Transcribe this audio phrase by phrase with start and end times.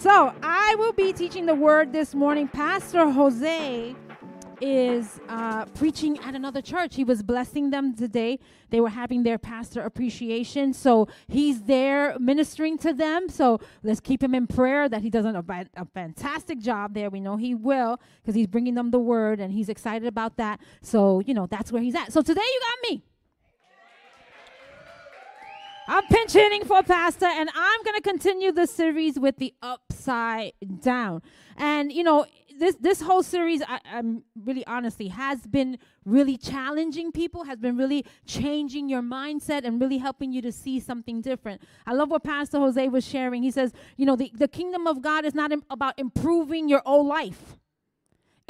[0.00, 2.48] So I will be teaching the word this morning.
[2.48, 3.94] Pastor Jose
[4.62, 6.94] is uh, preaching at another church.
[6.94, 8.38] He was blessing them today.
[8.70, 10.72] They were having their pastor appreciation.
[10.72, 13.28] So he's there ministering to them.
[13.28, 15.44] So let's keep him in prayer that he does a,
[15.76, 17.10] a fantastic job there.
[17.10, 20.60] We know he will because he's bringing them the word and he's excited about that.
[20.80, 22.10] So, you know, that's where he's at.
[22.10, 23.02] So today you got me.
[25.92, 30.52] I'm pinch hitting for Pastor, and I'm going to continue the series with the upside
[30.80, 31.20] down.
[31.56, 32.26] And, you know,
[32.56, 37.76] this this whole series, I, am really honestly, has been really challenging people, has been
[37.76, 41.60] really changing your mindset and really helping you to see something different.
[41.88, 43.42] I love what Pastor Jose was sharing.
[43.42, 46.82] He says, you know, the, the kingdom of God is not Im- about improving your
[46.86, 47.56] old life.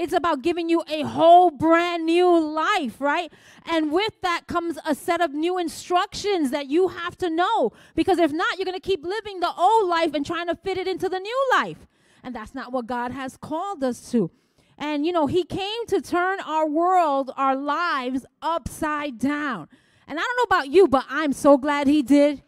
[0.00, 3.30] It's about giving you a whole brand new life, right?
[3.66, 7.72] And with that comes a set of new instructions that you have to know.
[7.94, 10.78] Because if not, you're going to keep living the old life and trying to fit
[10.78, 11.86] it into the new life.
[12.22, 14.30] And that's not what God has called us to.
[14.78, 19.68] And, you know, He came to turn our world, our lives upside down.
[20.08, 22.42] And I don't know about you, but I'm so glad He did.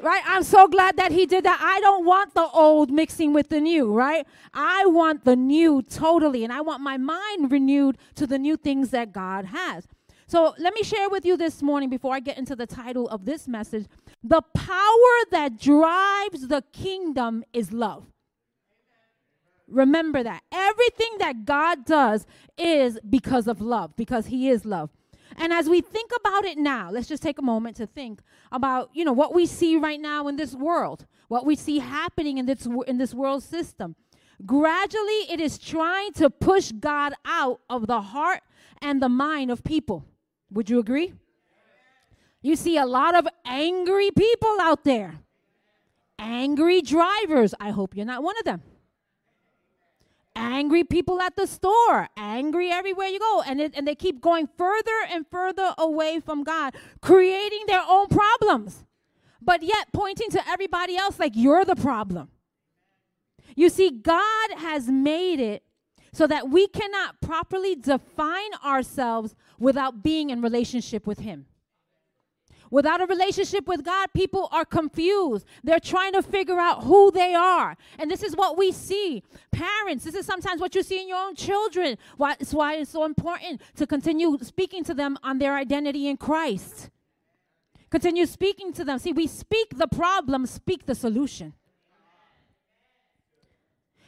[0.00, 0.22] Right?
[0.26, 1.58] I'm so glad that he did that.
[1.60, 4.26] I don't want the old mixing with the new, right?
[4.54, 8.90] I want the new totally, and I want my mind renewed to the new things
[8.90, 9.88] that God has.
[10.28, 13.24] So let me share with you this morning before I get into the title of
[13.24, 13.86] this message.
[14.22, 18.06] The power that drives the kingdom is love.
[19.66, 20.42] Remember that.
[20.52, 24.90] Everything that God does is because of love, because He is love.
[25.38, 28.90] And as we think about it now, let's just take a moment to think about,
[28.92, 32.46] you know, what we see right now in this world, what we see happening in
[32.46, 33.94] this in this world system.
[34.44, 38.40] Gradually, it is trying to push God out of the heart
[38.82, 40.04] and the mind of people.
[40.50, 41.12] Would you agree?
[42.42, 45.20] You see a lot of angry people out there.
[46.18, 47.54] Angry drivers.
[47.60, 48.62] I hope you're not one of them
[50.38, 53.42] angry people at the store, angry everywhere you go.
[53.46, 58.06] And, it, and they keep going further and further away from God, creating their own
[58.06, 58.84] problems,
[59.42, 62.28] but yet pointing to everybody else like you're the problem.
[63.56, 65.64] You see, God has made it
[66.12, 71.46] so that we cannot properly define ourselves without being in relationship with Him.
[72.70, 75.46] Without a relationship with God, people are confused.
[75.64, 77.76] They're trying to figure out who they are.
[77.98, 79.22] And this is what we see.
[79.50, 81.96] Parents, this is sometimes what you see in your own children.
[82.16, 86.16] Why, it's why it's so important to continue speaking to them on their identity in
[86.16, 86.90] Christ.
[87.90, 88.98] Continue speaking to them.
[88.98, 91.54] See, we speak the problem, speak the solution.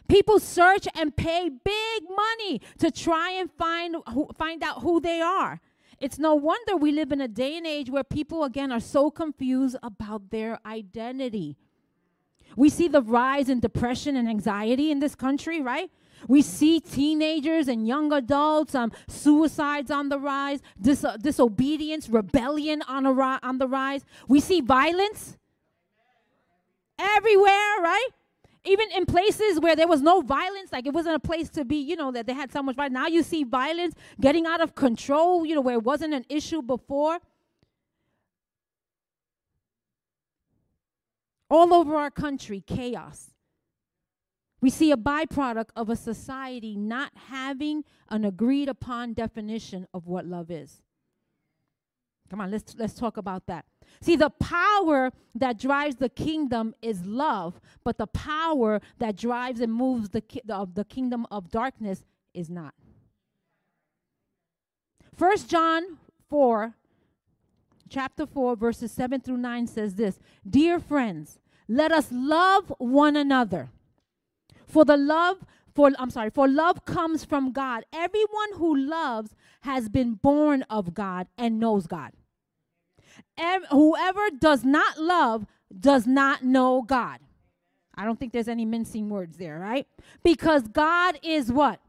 [0.07, 3.97] People search and pay big money to try and find,
[4.37, 5.61] find out who they are.
[6.01, 9.11] It's no wonder we live in a day and age where people, again, are so
[9.11, 11.57] confused about their identity.
[12.57, 15.91] We see the rise in depression and anxiety in this country, right?
[16.27, 23.07] We see teenagers and young adults, um, suicides on the rise, dis- disobedience, rebellion on,
[23.07, 24.05] a ri- on the rise.
[24.27, 25.39] We see violence
[26.99, 28.09] everywhere, right?
[28.65, 31.77] Even in places where there was no violence, like it wasn't a place to be,
[31.77, 32.93] you know, that they had so much violence.
[32.93, 36.61] Now you see violence getting out of control, you know, where it wasn't an issue
[36.61, 37.19] before.
[41.49, 43.31] All over our country, chaos.
[44.61, 50.27] We see a byproduct of a society not having an agreed upon definition of what
[50.27, 50.83] love is.
[52.29, 53.65] Come on, let's let's talk about that.
[54.03, 59.73] See, the power that drives the kingdom is love, but the power that drives and
[59.73, 62.75] moves the, ki- the, the kingdom of darkness is not.
[65.15, 65.99] First John
[66.31, 66.75] 4,
[67.91, 70.19] chapter 4, verses 7 through 9 says this
[70.49, 73.71] Dear friends, let us love one another.
[74.67, 77.85] For the love, for I'm sorry, for love comes from God.
[77.93, 82.13] Everyone who loves has been born of God and knows God
[83.71, 85.47] whoever does not love
[85.79, 87.19] does not know God.
[87.95, 89.87] I don't think there's any mincing words there, right?
[90.23, 91.81] Because God is what?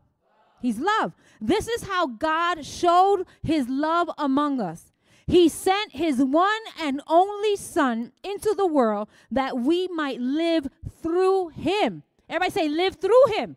[0.62, 1.14] He's love.
[1.40, 4.92] This is how God showed his love among us.
[5.26, 10.68] He sent his one and only Son into the world that we might live
[11.02, 12.04] through him.
[12.30, 13.56] Everybody say, live through him,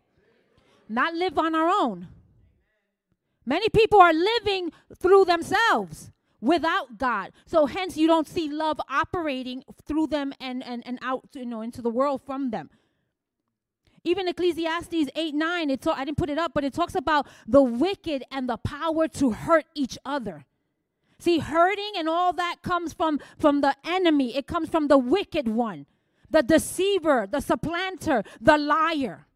[0.88, 2.08] not live on our own.
[3.46, 6.10] Many people are living through themselves
[6.44, 7.32] without God.
[7.46, 11.62] So hence you don't see love operating through them and, and, and out you know
[11.62, 12.70] into the world from them.
[14.04, 17.62] Even Ecclesiastes 8 9, it I didn't put it up, but it talks about the
[17.62, 20.44] wicked and the power to hurt each other.
[21.18, 25.48] See, hurting and all that comes from, from the enemy, it comes from the wicked
[25.48, 25.86] one
[26.30, 29.26] the deceiver, the supplanter, the liar.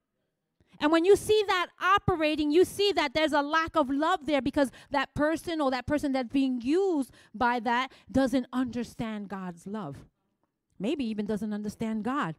[0.80, 4.40] And when you see that operating, you see that there's a lack of love there
[4.40, 9.96] because that person or that person that's being used by that doesn't understand God's love.
[10.78, 12.36] Maybe even doesn't understand God.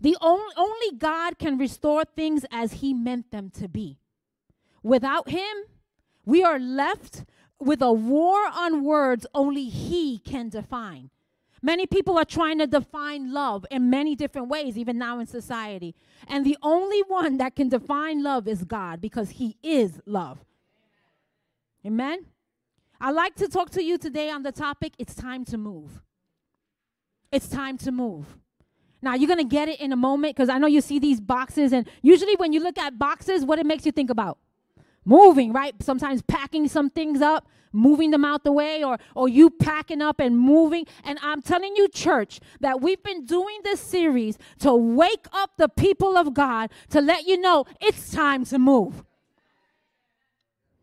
[0.00, 3.98] The only, only God can restore things as He meant them to be.
[4.82, 5.56] Without Him,
[6.24, 7.24] we are left
[7.58, 11.10] with a war on words only He can define.
[11.66, 15.96] Many people are trying to define love in many different ways, even now in society.
[16.28, 20.44] And the only one that can define love is God because He is love.
[21.84, 22.26] Amen?
[23.00, 26.02] I'd like to talk to you today on the topic it's time to move.
[27.32, 28.38] It's time to move.
[29.02, 31.20] Now, you're going to get it in a moment because I know you see these
[31.20, 34.38] boxes, and usually when you look at boxes, what it makes you think about?
[35.04, 35.74] Moving, right?
[35.82, 40.18] Sometimes packing some things up, moving them out the way, or, or you packing up
[40.18, 40.86] and moving.
[41.04, 45.68] And I'm telling you, church, that we've been doing this series to wake up the
[45.68, 49.04] people of God to let you know it's time to move.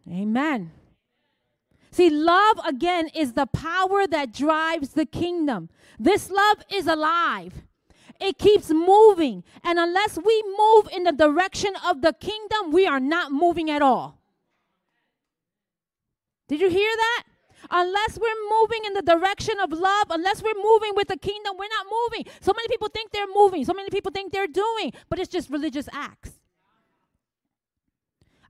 [0.09, 0.71] Amen.
[1.91, 5.69] See, love again is the power that drives the kingdom.
[5.99, 7.53] This love is alive.
[8.19, 9.43] It keeps moving.
[9.63, 13.81] And unless we move in the direction of the kingdom, we are not moving at
[13.81, 14.22] all.
[16.47, 17.23] Did you hear that?
[17.71, 21.69] Unless we're moving in the direction of love, unless we're moving with the kingdom, we're
[21.69, 22.25] not moving.
[22.41, 25.49] So many people think they're moving, so many people think they're doing, but it's just
[25.49, 26.31] religious acts.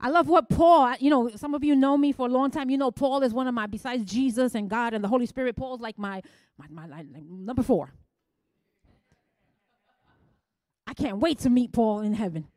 [0.00, 2.68] I love what Paul, you know, some of you know me for a long time.
[2.68, 5.56] You know, Paul is one of my, besides Jesus and God and the Holy Spirit,
[5.56, 6.20] Paul's like my,
[6.58, 7.94] my, my, number four.
[10.86, 12.48] I can't wait to meet Paul in heaven.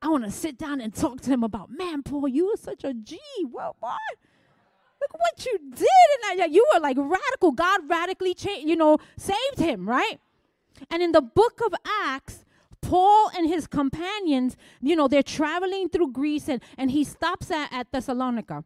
[0.00, 2.84] I want to sit down and talk to him about, man, Paul, you were such
[2.84, 3.18] a G.
[3.50, 3.88] Well, boy,
[5.02, 6.40] look what you did.
[6.40, 7.52] And you were like radical.
[7.52, 10.20] God radically changed, you know, saved him, right?
[10.90, 12.44] And in the book of Acts,
[12.80, 17.72] Paul and his companions, you know, they're traveling through Greece and, and he stops at,
[17.72, 18.64] at Thessalonica.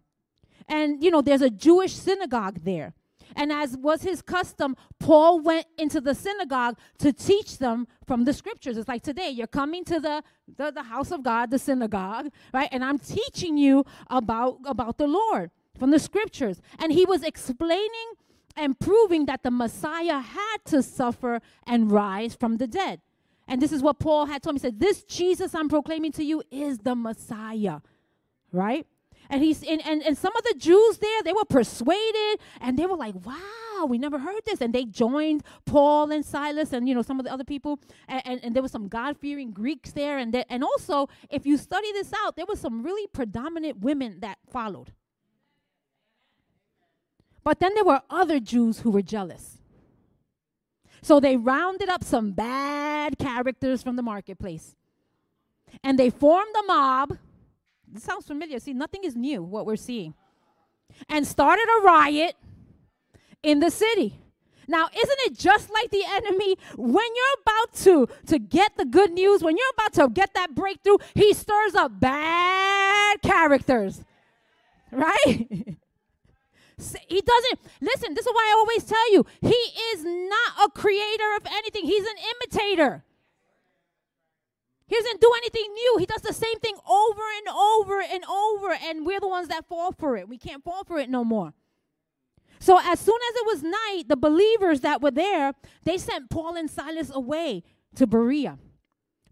[0.68, 2.94] And, you know, there's a Jewish synagogue there.
[3.34, 8.32] And as was his custom, Paul went into the synagogue to teach them from the
[8.32, 8.78] scriptures.
[8.78, 10.22] It's like today, you're coming to the,
[10.56, 12.68] the, the house of God, the synagogue, right?
[12.72, 16.60] And I'm teaching you about, about the Lord from the scriptures.
[16.78, 18.12] And he was explaining
[18.56, 23.00] and proving that the Messiah had to suffer and rise from the dead.
[23.48, 24.60] And this is what Paul had told me.
[24.60, 27.80] He said, This Jesus I'm proclaiming to you is the Messiah,
[28.50, 28.86] right?
[29.28, 32.86] And he's and, and, and some of the Jews there, they were persuaded and they
[32.86, 34.60] were like, wow, we never heard this.
[34.60, 37.80] And they joined Paul and Silas and you know some of the other people.
[38.08, 40.18] And, and, and there was some God-fearing Greeks there.
[40.18, 44.38] And and also, if you study this out, there was some really predominant women that
[44.48, 44.92] followed.
[47.46, 49.58] But then there were other Jews who were jealous.
[51.00, 54.74] So they rounded up some bad characters from the marketplace.
[55.84, 57.18] And they formed a mob.
[57.86, 58.58] This sounds familiar.
[58.58, 60.14] See, nothing is new, what we're seeing.
[61.08, 62.34] And started a riot
[63.44, 64.18] in the city.
[64.66, 66.56] Now, isn't it just like the enemy?
[66.74, 70.56] When you're about to, to get the good news, when you're about to get that
[70.56, 74.02] breakthrough, he stirs up bad characters.
[74.90, 75.76] Right?
[76.78, 81.34] He doesn't, listen, this is why I always tell you, he is not a creator
[81.36, 83.04] of anything, he's an imitator.
[84.86, 85.96] He doesn't do anything new.
[85.98, 89.66] He does the same thing over and over and over, and we're the ones that
[89.66, 90.28] fall for it.
[90.28, 91.54] We can't fall for it no more.
[92.60, 96.56] So as soon as it was night, the believers that were there, they sent Paul
[96.56, 97.64] and Silas away
[97.96, 98.58] to Berea.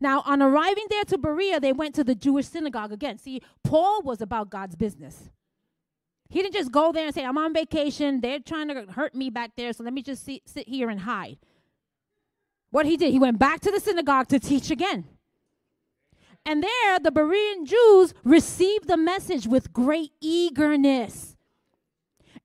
[0.01, 3.19] Now, on arriving there to Berea, they went to the Jewish synagogue again.
[3.19, 5.31] See, Paul was about God's business.
[6.35, 8.21] He didn't just go there and say, I'm on vacation.
[8.21, 10.99] They're trying to hurt me back there, so let me just see, sit here and
[10.99, 11.39] hide.
[12.73, 15.05] What he did, he went back to the synagogue to teach again.
[16.45, 21.37] And there, the Berean Jews received the message with great eagerness.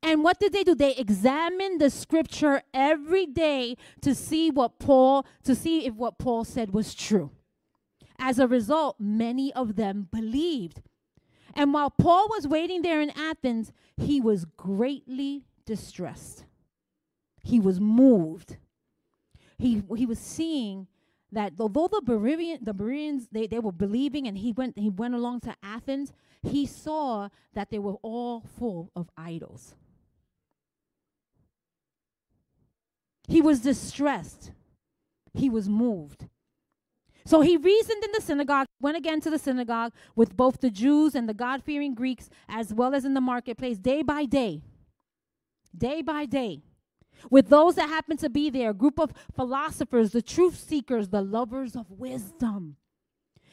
[0.03, 0.75] And what did they do?
[0.75, 6.43] They examined the scripture every day to see what Paul, to see if what Paul
[6.43, 7.31] said was true.
[8.19, 10.83] As a result, many of them believed.
[11.55, 16.45] And while Paul was waiting there in Athens, he was greatly distressed.
[17.43, 18.57] He was moved.
[19.57, 20.87] He, he was seeing
[21.31, 25.13] that although the Berean, the Bereans they, they were believing and he went he went
[25.13, 29.75] along to Athens, he saw that they were all full of idols.
[33.27, 34.51] He was distressed.
[35.33, 36.27] He was moved.
[37.25, 41.15] So he reasoned in the synagogue, went again to the synagogue with both the Jews
[41.15, 44.61] and the God fearing Greeks, as well as in the marketplace, day by day,
[45.77, 46.61] day by day.
[47.31, 51.21] with those that happened to be there, a group of philosophers, the truth seekers, the
[51.21, 52.77] lovers of wisdom.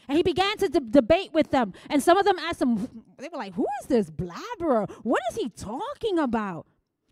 [0.08, 1.74] And he began to de- debate with them.
[1.90, 4.88] And some of them asked him, they were like, Who is this blabberer?
[5.02, 6.66] What is he talking about?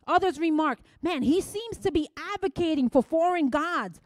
[0.07, 4.01] Others remarked, Man, he seems to be advocating for foreign gods.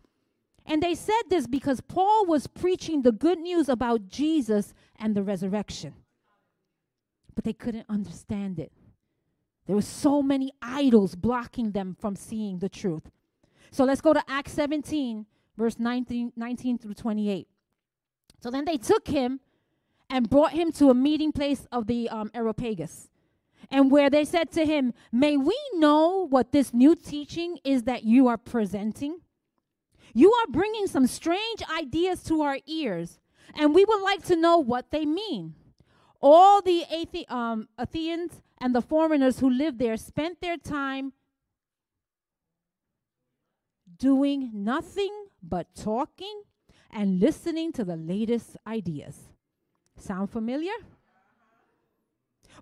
[0.68, 5.22] And they said this because Paul was preaching the good news about Jesus and the
[5.22, 5.94] resurrection.
[7.34, 8.70] But they couldn't understand it.
[9.66, 13.10] There were so many idols blocking them from seeing the truth.
[13.70, 15.24] So let's go to Acts 17,
[15.56, 17.48] verse 19, 19 through 28.
[18.40, 19.40] So then they took him
[20.10, 23.08] and brought him to a meeting place of the um, Areopagus,
[23.70, 28.04] and where they said to him, May we know what this new teaching is that
[28.04, 29.20] you are presenting?
[30.14, 33.18] You are bringing some strange ideas to our ears,
[33.54, 35.54] and we would like to know what they mean.
[36.20, 41.12] All the Athe- um, Athenians and the foreigners who lived there spent their time
[43.98, 46.42] doing nothing but talking
[46.90, 49.28] and listening to the latest ideas.
[49.96, 50.72] Sound familiar?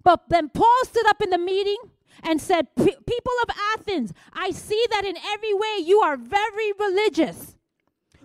[0.02, 1.76] But then Paul stood up in the meeting
[2.23, 7.56] and said, People of Athens, I see that in every way you are very religious.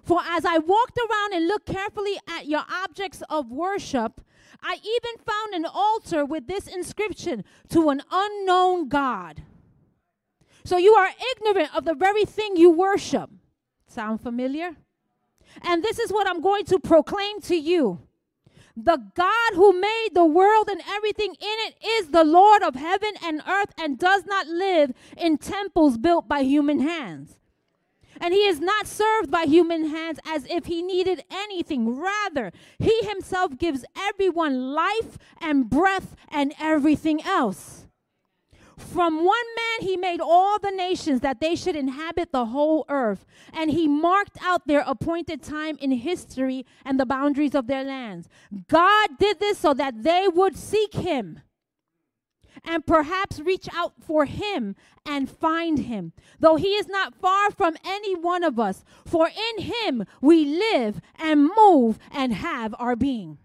[0.04, 4.22] For as I walked around and looked carefully at your objects of worship,
[4.62, 9.44] I even found an altar with this inscription to an unknown God.
[10.64, 13.30] So you are ignorant of the very thing you worship.
[13.88, 14.76] Sound familiar?
[15.64, 18.00] And this is what I'm going to proclaim to you.
[18.76, 23.14] The God who made the world and everything in it is the Lord of heaven
[23.24, 27.38] and earth and does not live in temples built by human hands.
[28.20, 32.00] And he is not served by human hands as if he needed anything.
[32.00, 37.81] Rather, he himself gives everyone life and breath and everything else.
[38.82, 43.26] From one man he made all the nations that they should inhabit the whole earth,
[43.54, 48.28] and he marked out their appointed time in history and the boundaries of their lands.
[48.68, 51.40] God did this so that they would seek him
[52.64, 57.78] and perhaps reach out for him and find him, though he is not far from
[57.86, 63.38] any one of us, for in him we live and move and have our being.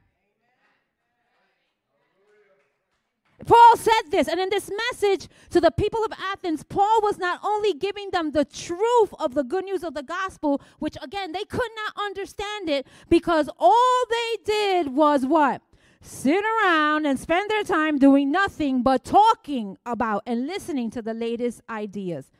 [3.47, 7.41] Paul said this, and in this message to the people of Athens, Paul was not
[7.45, 11.45] only giving them the truth of the good news of the gospel, which again, they
[11.45, 15.62] could not understand it because all they did was what?
[16.00, 21.15] Sit around and spend their time doing nothing but talking about and listening to the
[21.15, 22.31] latest ideas.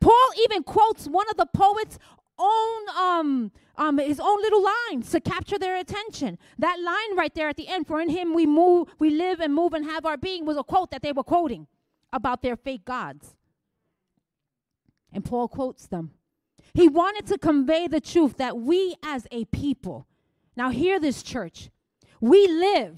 [0.00, 1.98] Paul even quotes one of the poets
[2.40, 6.38] own um, um, his own little lines to capture their attention.
[6.58, 9.54] That line right there at the end, for in him we move, we live and
[9.54, 11.66] move and have our being, was a quote that they were quoting
[12.12, 13.34] about their fake gods.
[15.12, 16.12] And Paul quotes them.
[16.74, 20.06] He wanted to convey the truth that we as a people,
[20.56, 21.70] now hear this church,
[22.20, 22.96] we live,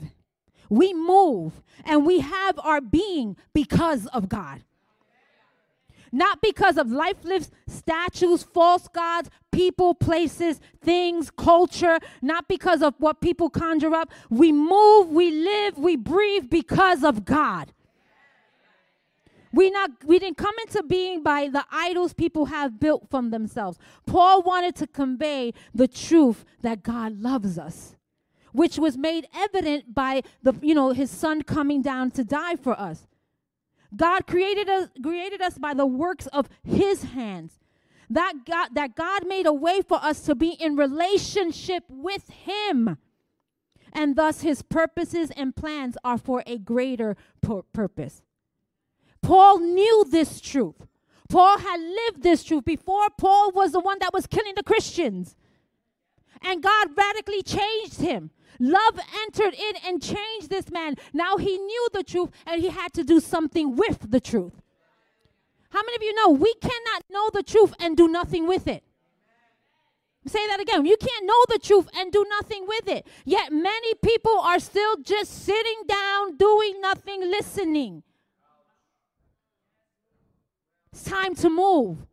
[0.68, 4.64] we move, and we have our being because of God
[6.12, 13.20] not because of lifeless statues, false gods, people, places, things, culture, not because of what
[13.20, 14.10] people conjure up.
[14.28, 17.72] We move, we live, we breathe because of God.
[19.54, 23.78] We not we didn't come into being by the idols people have built from themselves.
[24.06, 27.94] Paul wanted to convey the truth that God loves us,
[28.52, 32.78] which was made evident by the you know his son coming down to die for
[32.80, 33.06] us.
[33.94, 37.58] God created us, created us by the works of his hands.
[38.08, 42.98] That God, that God made a way for us to be in relationship with him.
[43.92, 48.22] And thus his purposes and plans are for a greater pur- purpose.
[49.22, 50.86] Paul knew this truth.
[51.28, 55.36] Paul had lived this truth before Paul was the one that was killing the Christians.
[56.42, 58.30] And God radically changed him.
[58.58, 60.96] Love entered in and changed this man.
[61.12, 64.60] Now he knew the truth and he had to do something with the truth.
[65.70, 68.82] How many of you know we cannot know the truth and do nothing with it?
[70.26, 70.86] Say that again.
[70.86, 73.06] You can't know the truth and do nothing with it.
[73.24, 78.04] Yet many people are still just sitting down, doing nothing, listening.
[80.92, 82.06] It's time to move.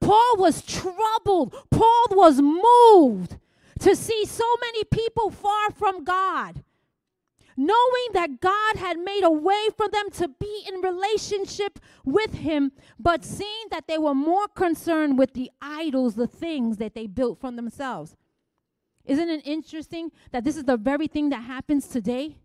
[0.00, 1.54] Paul was troubled.
[1.70, 3.38] Paul was moved
[3.84, 6.64] to see so many people far from God.
[7.54, 12.72] Knowing that God had made a way for them to be in relationship with Him,
[12.98, 17.38] but seeing that they were more concerned with the idols, the things that they built
[17.38, 18.16] from themselves.
[19.04, 22.38] Isn't it interesting that this is the very thing that happens today?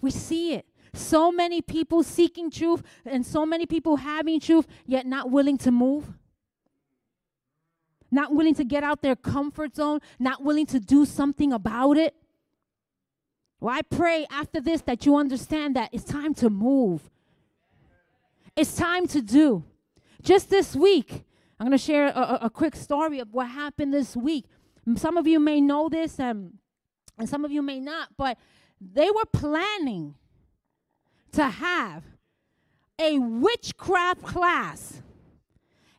[0.00, 0.66] We see it.
[0.92, 5.70] So many people seeking truth and so many people having truth, yet not willing to
[5.70, 6.14] move.
[8.10, 12.14] Not willing to get out their comfort zone, not willing to do something about it.
[13.60, 17.10] Well, I pray after this that you understand that it's time to move.
[18.56, 19.64] It's time to do.
[20.22, 21.24] Just this week,
[21.58, 24.46] I'm going to share a, a, quick story of what happened this week.
[24.96, 26.54] Some of you may know this, and,
[27.18, 28.38] and some of you may not, but
[28.80, 30.14] they were planning
[31.32, 32.04] to have
[32.98, 35.02] a witchcraft class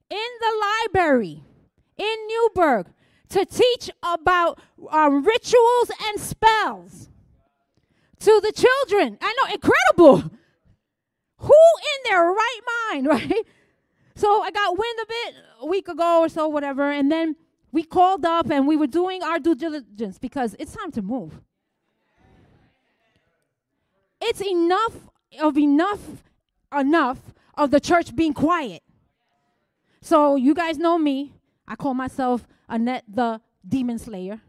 [0.09, 1.43] in the library
[1.99, 2.87] in Newburgh
[3.29, 4.59] to teach about
[4.91, 7.09] uh, rituals and spells
[8.19, 9.17] to the children.
[9.21, 10.17] I know, incredible.
[11.37, 12.59] Who in their right
[12.91, 13.45] mind, right?
[14.15, 17.35] So I got wind of it a week ago or so, whatever, and then
[17.71, 21.39] we called up and we were doing our due diligence because it's time to move.
[24.21, 24.95] It's enough
[25.41, 25.99] of enough
[26.77, 27.19] enough
[27.55, 28.83] of the church being quiet.
[30.01, 31.33] So you guys know me.
[31.69, 34.41] I call myself Annette the Demon Slayer.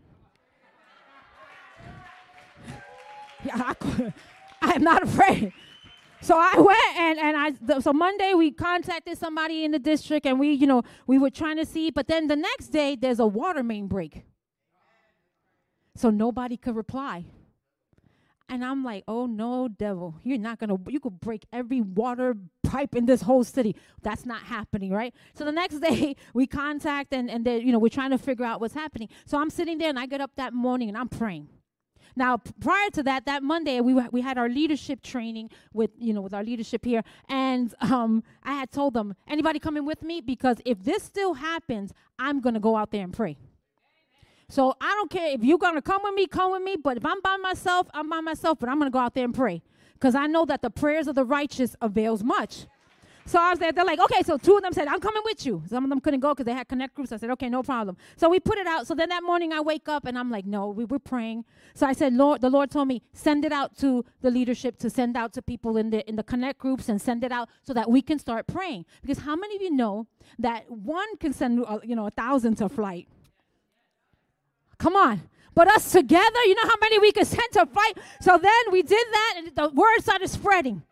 [3.52, 3.74] I,
[4.62, 5.52] I am not afraid.
[6.22, 10.26] So I went and, and I th- so Monday we contacted somebody in the district
[10.26, 13.20] and we you know we were trying to see but then the next day there's
[13.20, 14.24] a water main break.
[15.96, 17.24] So nobody could reply.
[18.50, 22.96] And I'm like, oh no, devil, you're not gonna, you could break every water pipe
[22.96, 23.76] in this whole city.
[24.02, 25.14] That's not happening, right?
[25.34, 28.60] So the next day we contact and, and you know, we're trying to figure out
[28.60, 29.08] what's happening.
[29.24, 31.48] So I'm sitting there and I get up that morning and I'm praying.
[32.16, 36.20] Now, prior to that, that Monday, we, we had our leadership training with, you know,
[36.20, 37.04] with our leadership here.
[37.28, 40.20] And um, I had told them, anybody coming with me?
[40.20, 43.36] Because if this still happens, I'm to go out there and pray.
[44.50, 46.76] So I don't care if you're going to come with me, come with me.
[46.76, 48.58] But if I'm by myself, I'm by myself.
[48.58, 49.62] But I'm going to go out there and pray
[49.94, 52.66] because I know that the prayers of the righteous avails much.
[53.26, 53.70] So I was there.
[53.70, 54.22] They're like, okay.
[54.22, 55.62] So two of them said, I'm coming with you.
[55.68, 57.12] Some of them couldn't go because they had connect groups.
[57.12, 57.96] I said, okay, no problem.
[58.16, 58.88] So we put it out.
[58.88, 61.44] So then that morning I wake up and I'm like, no, we were praying.
[61.74, 64.90] So I said, Lord, the Lord told me send it out to the leadership to
[64.90, 67.72] send out to people in the in the connect groups and send it out so
[67.72, 68.84] that we can start praying.
[69.00, 70.08] Because how many of you know
[70.40, 73.06] that one can send uh, you know a thousand to flight?
[74.80, 75.22] Come on.
[75.54, 77.98] But us together, you know how many we could send to fight?
[78.20, 80.82] So then we did that, and the word started spreading.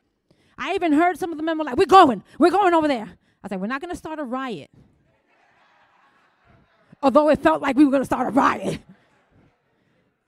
[0.59, 3.05] I even heard some of the men were like, We're going, we're going over there.
[3.07, 3.09] I
[3.43, 4.71] was like, We're not going to start a riot.
[7.03, 8.81] Although it felt like we were going to start a riot.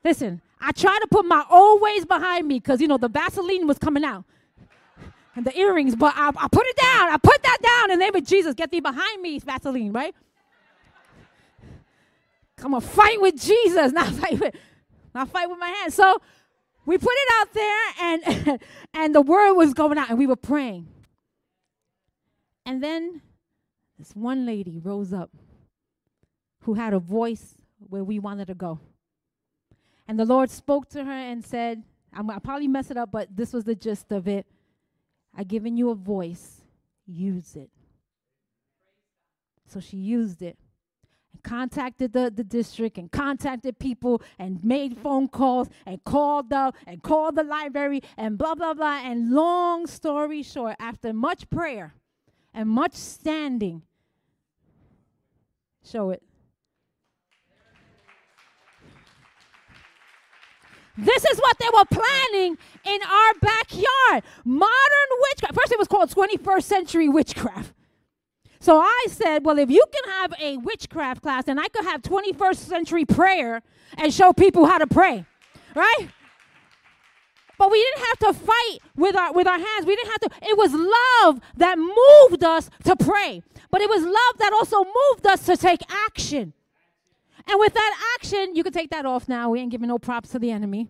[0.03, 3.67] Listen, I tried to put my old ways behind me because, you know, the Vaseline
[3.67, 4.23] was coming out
[5.35, 7.09] and the earrings, but I, I put it down.
[7.09, 8.55] I put that down in the name of Jesus.
[8.55, 10.15] Get thee behind me, Vaseline, right?
[12.63, 14.55] I'm gonna fight with Jesus, not fight with,
[15.13, 15.95] not fight with my hands.
[15.95, 16.21] So
[16.85, 18.59] we put it out there, and
[18.93, 20.87] and the word was going out, and we were praying.
[22.65, 23.21] And then
[23.97, 25.31] this one lady rose up,
[26.61, 28.79] who had a voice where we wanted to go.
[30.07, 33.35] And the Lord spoke to her and said, I'm gonna probably mess it up, but
[33.35, 34.45] this was the gist of it.
[35.35, 36.61] I've given you a voice,
[37.07, 37.69] use it.
[39.67, 40.57] So she used it
[41.43, 47.01] contacted the, the district and contacted people and made phone calls and called up and
[47.03, 49.01] called the library and blah, blah, blah.
[49.03, 51.93] And long story short, after much prayer
[52.53, 53.83] and much standing,
[55.83, 56.21] show it.
[60.97, 64.23] This is what they were planning in our backyard.
[64.43, 65.55] Modern witchcraft.
[65.55, 67.73] First, it was called 21st century witchcraft.
[68.61, 72.03] So I said, well, if you can have a witchcraft class and I could have
[72.03, 73.63] 21st century prayer
[73.97, 75.25] and show people how to pray,
[75.75, 76.07] right?
[77.57, 79.85] But we didn't have to fight with our with our hands.
[79.87, 80.29] We didn't have to.
[80.43, 83.41] It was love that moved us to pray.
[83.71, 86.53] But it was love that also moved us to take action.
[87.47, 89.49] And with that action, you can take that off now.
[89.49, 90.87] We ain't giving no props to the enemy.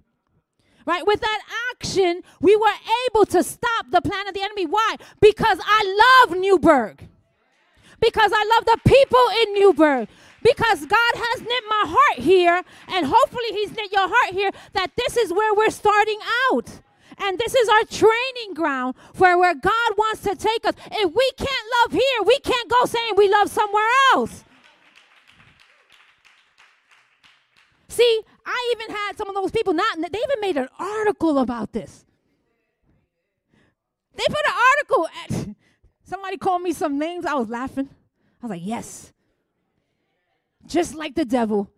[0.85, 1.07] Right?
[1.07, 1.41] With that
[1.73, 2.67] action, we were
[3.07, 4.65] able to stop the plan of the enemy.
[4.65, 4.97] Why?
[5.21, 7.07] Because I love Newburgh
[8.01, 10.07] because I love the people in Newburgh.
[10.43, 14.91] Because God has knit my heart here, and hopefully He's knit your heart here, that
[14.97, 16.19] this is where we're starting
[16.51, 16.81] out.
[17.19, 20.73] And this is our training ground for where God wants to take us.
[20.91, 24.43] If we can't love here, we can't go saying we love somewhere else.
[27.89, 31.73] See, I even had some of those people not, they even made an article about
[31.73, 32.05] this.
[34.15, 35.55] They put an article at,
[36.11, 37.25] Somebody called me some names.
[37.25, 37.87] I was laughing.
[38.43, 39.13] I was like, yes.
[40.67, 41.69] Just like the devil.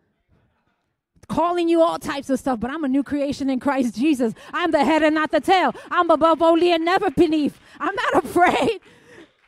[1.28, 4.34] calling you all types of stuff, but I'm a new creation in Christ Jesus.
[4.52, 5.76] I'm the head and not the tail.
[5.92, 7.60] I'm above only and never beneath.
[7.80, 8.82] I'm not afraid.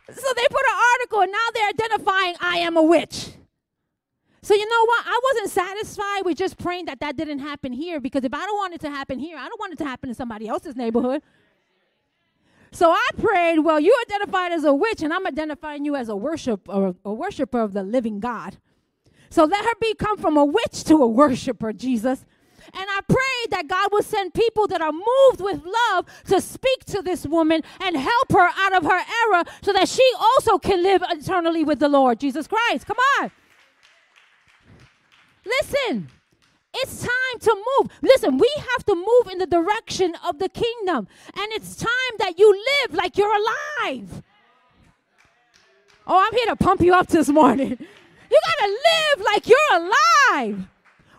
[0.07, 3.29] So they put an article and now they're identifying I am a witch.
[4.43, 5.03] So you know what?
[5.07, 8.57] I wasn't satisfied with just praying that that didn't happen here because if I don't
[8.57, 11.23] want it to happen here, I don't want it to happen in somebody else's neighborhood.
[12.75, 16.15] So I prayed, well, you identified as a witch, and I'm identifying you as a
[16.15, 18.57] worship or a worshiper of the living God.
[19.29, 22.25] So let her become from a witch to a worshiper, Jesus.
[22.73, 26.83] And I prayed that God would send people that are moved with love to speak
[26.87, 30.83] to this woman and help her out of her error so that she also can
[30.83, 32.85] live eternally with the Lord Jesus Christ.
[32.85, 33.31] Come on.
[35.45, 36.09] Listen,
[36.77, 37.91] it's time to move.
[38.01, 41.07] Listen, we have to move in the direction of the kingdom.
[41.35, 44.23] And it's time that you live like you're alive.
[46.07, 47.77] Oh, I'm here to pump you up this morning.
[48.27, 50.67] You got to live like you're alive.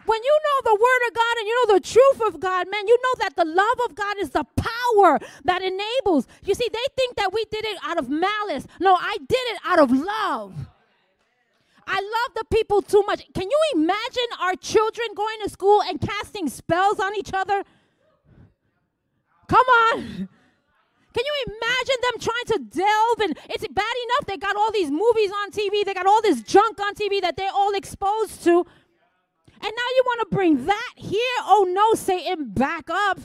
[0.07, 2.87] When you know the word of God and you know the truth of God, man,
[2.87, 6.27] you know that the love of God is the power that enables.
[6.45, 8.66] You see, they think that we did it out of malice.
[8.81, 10.55] No, I did it out of love.
[11.87, 13.22] I love the people too much.
[13.35, 17.62] Can you imagine our children going to school and casting spells on each other?
[19.49, 20.29] Come on.
[21.14, 23.20] Can you imagine them trying to delve?
[23.20, 26.42] And it's bad enough they got all these movies on TV, they got all this
[26.42, 28.66] junk on TV that they're all exposed to.
[29.59, 31.38] And now you want to bring that here?
[31.44, 33.18] Oh no, Satan, back up.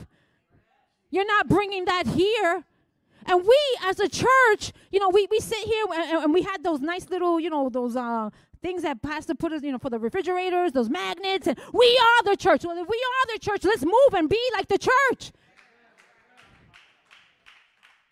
[1.10, 2.64] You're not bringing that here.
[3.26, 6.64] And we, as a church, you know, we, we sit here and, and we had
[6.64, 8.30] those nice little, you know, those uh,
[8.62, 12.24] things that pastor put us, you know, for the refrigerators, those magnets, and we are
[12.32, 12.64] the church.
[12.64, 15.32] Well, if we are the church, let's move and be like the church.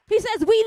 [0.07, 0.65] He says, We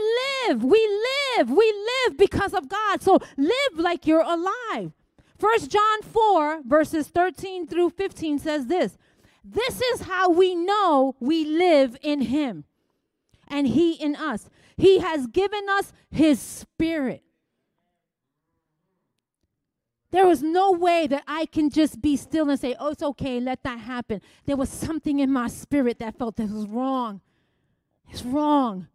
[0.48, 1.02] live, we
[1.36, 1.74] live, we
[2.06, 3.02] live because of God.
[3.02, 4.92] So live like you're alive.
[5.36, 8.96] First John 4, verses 13 through 15 says this
[9.44, 12.64] This is how we know we live in Him
[13.48, 14.48] and He in us.
[14.76, 17.24] He has given us His Spirit.
[20.12, 23.40] There was no way that I can just be still and say, oh, it's okay,
[23.40, 24.20] let that happen.
[24.44, 27.22] There was something in my spirit that felt this was wrong.
[28.10, 28.88] It's wrong.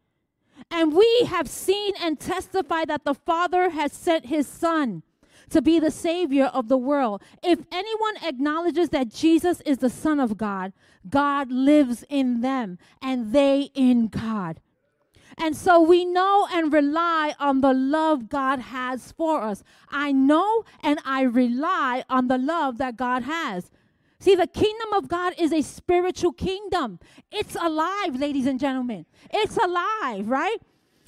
[0.69, 5.01] And we have seen and testified that the Father has sent his Son
[5.49, 7.23] to be the Savior of the world.
[7.41, 10.71] If anyone acknowledges that Jesus is the Son of God,
[11.09, 14.59] God lives in them and they in God.
[15.37, 19.63] And so we know and rely on the love God has for us.
[19.89, 23.71] I know and I rely on the love that God has.
[24.19, 26.99] See, the kingdom of God is a spiritual kingdom.
[27.31, 29.05] It's alive, ladies and gentlemen.
[29.31, 30.57] It's alive, right?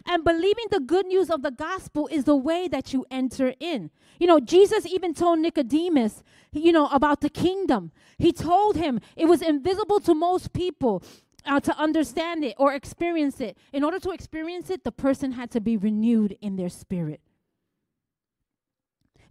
[0.05, 3.89] And believing the good news of the gospel is the way that you enter in.
[4.19, 7.91] You know, Jesus even told Nicodemus, you know, about the kingdom.
[8.17, 11.03] He told him it was invisible to most people
[11.45, 13.57] uh, to understand it or experience it.
[13.73, 17.21] In order to experience it, the person had to be renewed in their spirit.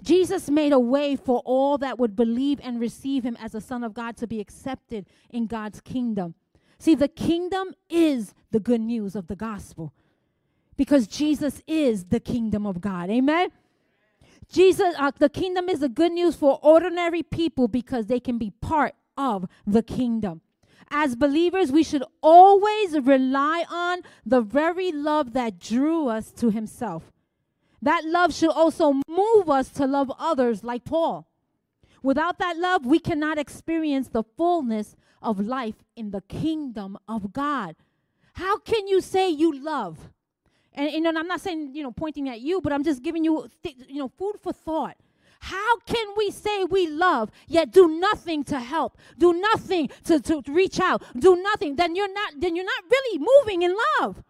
[0.01, 3.83] Jesus made a way for all that would believe and receive him as a son
[3.83, 6.35] of God to be accepted in God's kingdom.
[6.79, 9.93] See, the kingdom is the good news of the gospel
[10.77, 13.11] because Jesus is the kingdom of God.
[13.11, 13.51] Amen.
[14.51, 18.51] Jesus, uh, the kingdom is the good news for ordinary people because they can be
[18.51, 20.41] part of the kingdom.
[20.91, 27.13] As believers, we should always rely on the very love that drew us to Himself.
[27.83, 31.29] That love should also move us to love others like Paul.
[32.03, 37.77] Without that love, we cannot experience the fullness of life in the kingdom of God.
[38.35, 40.11] How can you say you love?
[40.73, 43.49] And, and I'm not saying, you know, pointing at you, but I'm just giving you,
[43.89, 44.97] you know, food for thought.
[45.41, 48.99] How can we say we love yet do nothing to help?
[49.17, 51.03] Do nothing to, to reach out.
[51.19, 51.77] Do nothing.
[51.77, 54.23] Then you're not then you're not really moving in love.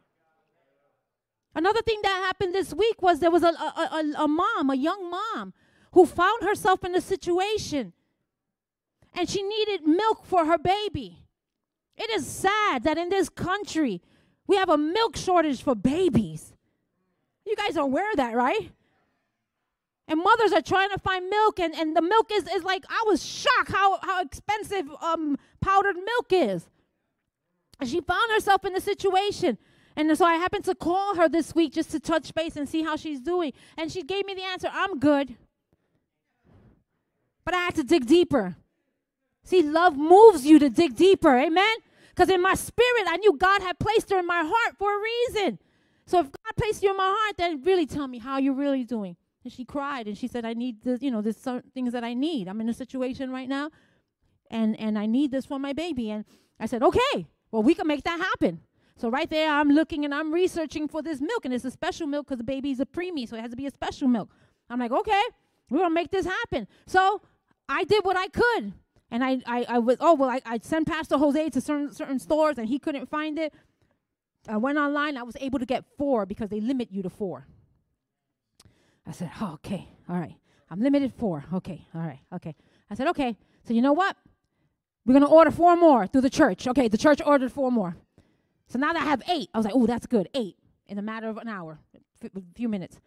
[1.54, 4.76] Another thing that happened this week was there was a, a, a, a mom, a
[4.76, 5.54] young mom,
[5.92, 7.94] who found herself in a situation
[9.14, 11.24] and she needed milk for her baby.
[11.96, 14.02] It is sad that in this country
[14.46, 16.52] we have a milk shortage for babies.
[17.44, 18.70] You guys are aware of that, right?
[20.08, 23.04] And mothers are trying to find milk and, and the milk is, is like i
[23.06, 26.68] was shocked how, how expensive um, powdered milk is.
[27.80, 29.58] And she found herself in a situation.
[29.94, 32.82] And so i happened to call her this week just to touch base and see
[32.82, 33.52] how she's doing.
[33.76, 35.36] And she gave me the answer i'm good.
[37.44, 38.56] But i had to dig deeper.
[39.44, 41.76] See love moves you to dig deeper amen?
[42.10, 45.02] Because in my spirit i knew god had placed her in my heart for a
[45.02, 45.58] reason.
[46.06, 48.84] So if god placed you in my heart then really tell me how you're really
[48.84, 49.16] doing
[49.48, 52.04] and she cried and she said, I need this, you know, there's some things that
[52.04, 52.48] I need.
[52.48, 53.70] I'm in a situation right now.
[54.50, 56.10] and and I need this for my baby.
[56.10, 56.24] And
[56.60, 58.60] I said, okay, well we can make that happen.
[58.96, 62.06] So right there, I'm looking and I'm researching for this milk, and it's a special
[62.06, 64.30] milk because the baby's a preemie, so it has to be a special milk.
[64.70, 65.22] I'm like, okay,
[65.70, 66.68] we're gonna make this happen.
[66.86, 67.22] So
[67.68, 68.72] I did what I could,
[69.10, 72.20] and I I, I was oh well, I I sent Pastor Jose to certain certain
[72.20, 73.54] stores, and he couldn't find it.
[74.48, 75.16] I went online.
[75.16, 77.46] I was able to get four because they limit you to four.
[79.08, 80.36] I said, oh, okay, all right.
[80.70, 81.44] I'm limited four.
[81.54, 82.54] Okay, all right, okay.
[82.90, 83.36] I said, okay.
[83.64, 84.16] So you know what?
[85.06, 86.68] We're gonna order four more through the church.
[86.68, 87.96] Okay, the church ordered four more.
[88.68, 90.28] So now that I have eight, I was like, oh, that's good.
[90.34, 91.78] Eight in a matter of an hour,
[92.22, 93.00] a few minutes.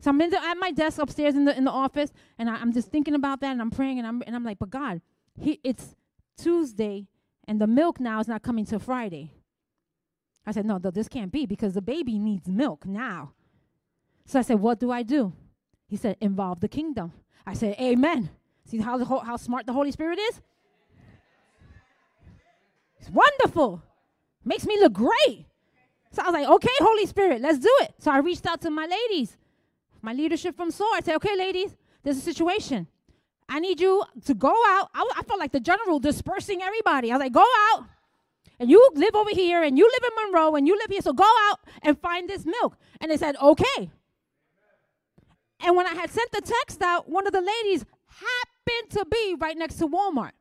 [0.00, 2.60] So I'm in the, at my desk upstairs in the in the office, and I,
[2.60, 5.00] am just thinking about that, and I'm praying, and I'm and I'm like, but God,
[5.38, 5.94] he, it's
[6.36, 7.06] Tuesday,
[7.46, 9.30] and the milk now is not coming till Friday.
[10.46, 13.32] I said, no, this can't be because the baby needs milk now.
[14.26, 15.32] So I said, what do I do?
[15.94, 17.12] He said, involve the kingdom.
[17.46, 18.28] I said, Amen.
[18.64, 20.40] See how, the how smart the Holy Spirit is?
[22.98, 23.80] It's wonderful.
[24.44, 25.46] Makes me look great.
[26.10, 27.94] So I was like, okay, Holy Spirit, let's do it.
[28.00, 29.36] So I reached out to my ladies,
[30.02, 30.88] my leadership from SOAR.
[30.96, 32.88] I said, okay, ladies, there's a situation.
[33.48, 34.90] I need you to go out.
[34.96, 37.12] I, I felt like the general dispersing everybody.
[37.12, 37.84] I was like, go out.
[38.58, 41.02] And you live over here, and you live in Monroe, and you live here.
[41.02, 42.76] So go out and find this milk.
[43.00, 43.92] And they said, okay.
[45.64, 49.34] And when I had sent the text out, one of the ladies happened to be
[49.40, 50.32] right next to Walmart.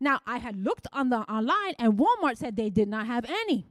[0.00, 3.66] Now, I had looked on the online and Walmart said they did not have any.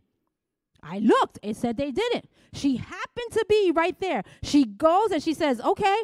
[0.84, 2.30] I looked, it said they didn't.
[2.54, 4.23] She happened to be right there.
[4.43, 6.04] She goes and she says, "Okay.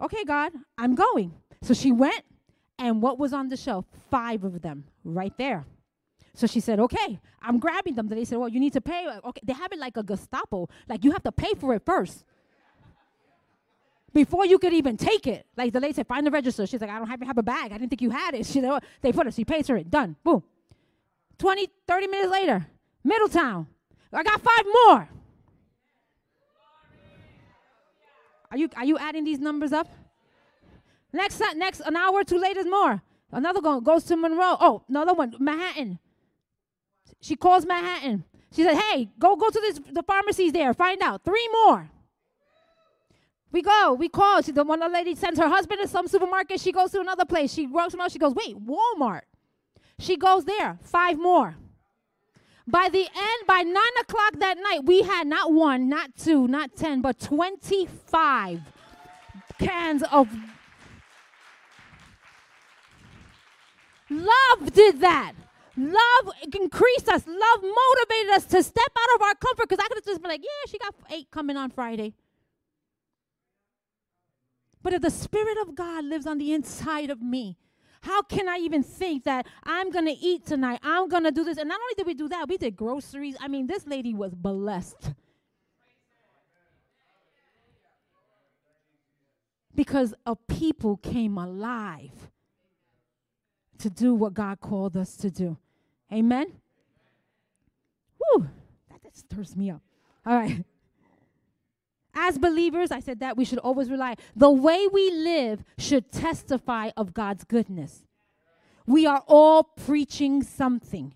[0.00, 2.24] Okay, God, I'm going." So she went
[2.78, 3.86] and what was on the shelf?
[4.10, 5.64] 5 of them right there.
[6.34, 9.40] So she said, "Okay, I'm grabbing them." They said, "Well, you need to pay." Okay,
[9.44, 10.68] they have it like a Gestapo.
[10.88, 12.24] Like you have to pay for it first
[14.12, 15.46] before you could even take it.
[15.56, 16.66] Like the lady said, find the register.
[16.66, 17.72] She's like, I don't have, have a bag.
[17.72, 18.46] I didn't think you had it.
[18.52, 18.60] She
[19.00, 19.34] they put it.
[19.34, 19.90] She pays for it.
[19.90, 20.16] Done.
[20.22, 20.42] Boom.
[21.38, 22.66] 20, 30 minutes later,
[23.02, 23.66] Middletown.
[24.12, 25.08] I got five more.
[28.50, 29.88] Are you are you adding these numbers up?
[31.12, 33.02] Next uh, next an hour or two later more.
[33.32, 34.56] Another one goes to Monroe.
[34.60, 35.98] Oh, another one, Manhattan.
[37.22, 38.24] She calls Manhattan.
[38.54, 40.74] She said, "Hey, go go to this the pharmacies there.
[40.74, 41.90] Find out three more."
[43.52, 44.40] We go, we call.
[44.40, 46.58] She, the one lady sends her husband to some supermarket.
[46.58, 47.52] She goes to another place.
[47.52, 48.10] She works out.
[48.10, 49.22] She goes, wait, Walmart.
[49.98, 50.78] She goes there.
[50.82, 51.56] Five more.
[52.66, 56.76] By the end, by nine o'clock that night, we had not one, not two, not
[56.76, 58.60] ten, but 25
[59.58, 60.28] cans of.
[64.08, 65.32] Love did that.
[65.76, 67.26] Love increased us.
[67.26, 70.30] Love motivated us to step out of our comfort because I could have just been
[70.30, 72.14] like, yeah, she got eight coming on Friday.
[74.82, 77.56] But if the Spirit of God lives on the inside of me,
[78.02, 80.80] how can I even think that I'm going to eat tonight?
[80.82, 81.56] I'm going to do this.
[81.56, 83.36] And not only did we do that, we did groceries.
[83.40, 85.12] I mean, this lady was blessed.
[89.74, 92.30] Because a people came alive
[93.78, 95.56] to do what God called us to do.
[96.12, 96.46] Amen?
[98.18, 98.48] Whew,
[98.90, 99.80] that stirs me up.
[100.26, 100.64] All right.
[102.14, 104.16] As believers, I said that we should always rely.
[104.36, 108.04] The way we live should testify of God's goodness.
[108.86, 111.14] We are all preaching something.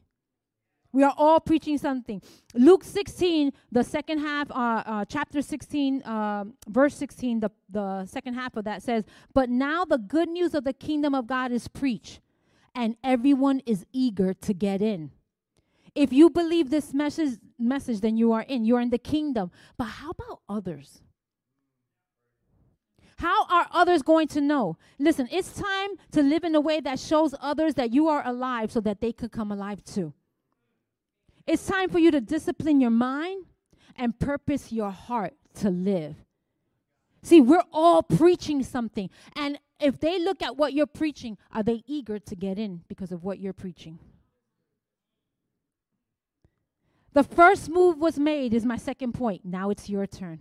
[0.93, 2.23] We are all preaching something.
[2.55, 4.55] Luke 16, the second half, uh,
[4.87, 9.05] uh, chapter 16, uh, verse 16, the, the second half of that says,
[9.35, 12.21] But now the good news of the kingdom of God is preached,
[12.75, 15.11] and everyone is eager to get in.
[15.97, 18.67] If you believe this message, message, then you are in.
[18.67, 19.51] You're in the kingdom.
[19.79, 21.01] But how about others?
[23.17, 24.77] How are others going to know?
[24.99, 28.71] Listen, it's time to live in a way that shows others that you are alive
[28.71, 30.13] so that they could come alive too.
[31.47, 33.47] It's time for you to discipline your mind
[33.97, 36.17] and purpose your heart to live.
[37.23, 39.09] See, we're all preaching something.
[39.35, 43.13] And if they look at what you're preaching, are they eager to get in because
[43.13, 43.99] of what you're preaching?
[47.17, 49.41] The first move was made, is my second point.
[49.43, 50.41] Now it's your turn.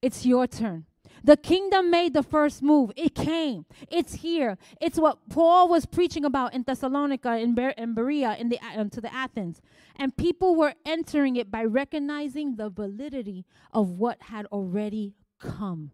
[0.00, 0.86] It's your turn.
[1.22, 2.90] The kingdom made the first move.
[2.96, 3.66] It came.
[3.90, 4.56] It's here.
[4.80, 8.82] It's what Paul was preaching about in Thessalonica, in, Ber- in Berea, in the, uh,
[8.84, 9.60] to the Athens.
[9.94, 15.90] And people were entering it by recognizing the validity of what had already come.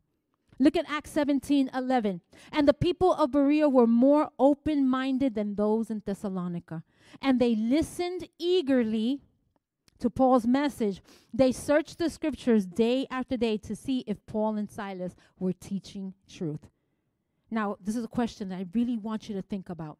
[0.60, 2.20] Look at Acts 17 11.
[2.52, 6.84] And the people of Berea were more open minded than those in Thessalonica.
[7.20, 9.22] And they listened eagerly
[9.98, 11.00] to Paul's message,
[11.32, 16.14] they searched the scriptures day after day to see if Paul and Silas were teaching
[16.28, 16.68] truth.
[17.50, 19.98] Now, this is a question that I really want you to think about.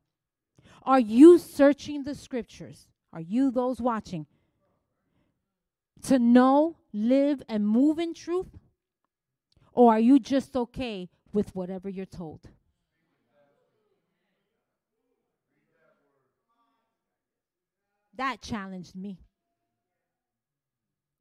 [0.83, 2.89] Are you searching the scriptures?
[3.13, 4.27] Are you those watching?
[6.05, 8.59] To know, live, and move in truth?
[9.73, 12.41] Or are you just okay with whatever you're told?
[18.17, 19.19] That challenged me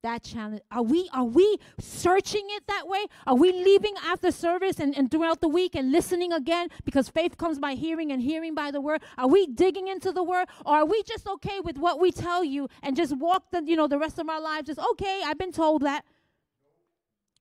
[0.03, 0.61] that challenge?
[0.71, 3.05] Are we are we searching it that way?
[3.25, 7.37] Are we leaving after service and, and throughout the week and listening again because faith
[7.37, 9.01] comes by hearing and hearing by the word?
[9.17, 10.47] Are we digging into the word?
[10.65, 13.75] Or are we just okay with what we tell you and just walk the you
[13.75, 16.05] know the rest of our lives just okay i've been told that.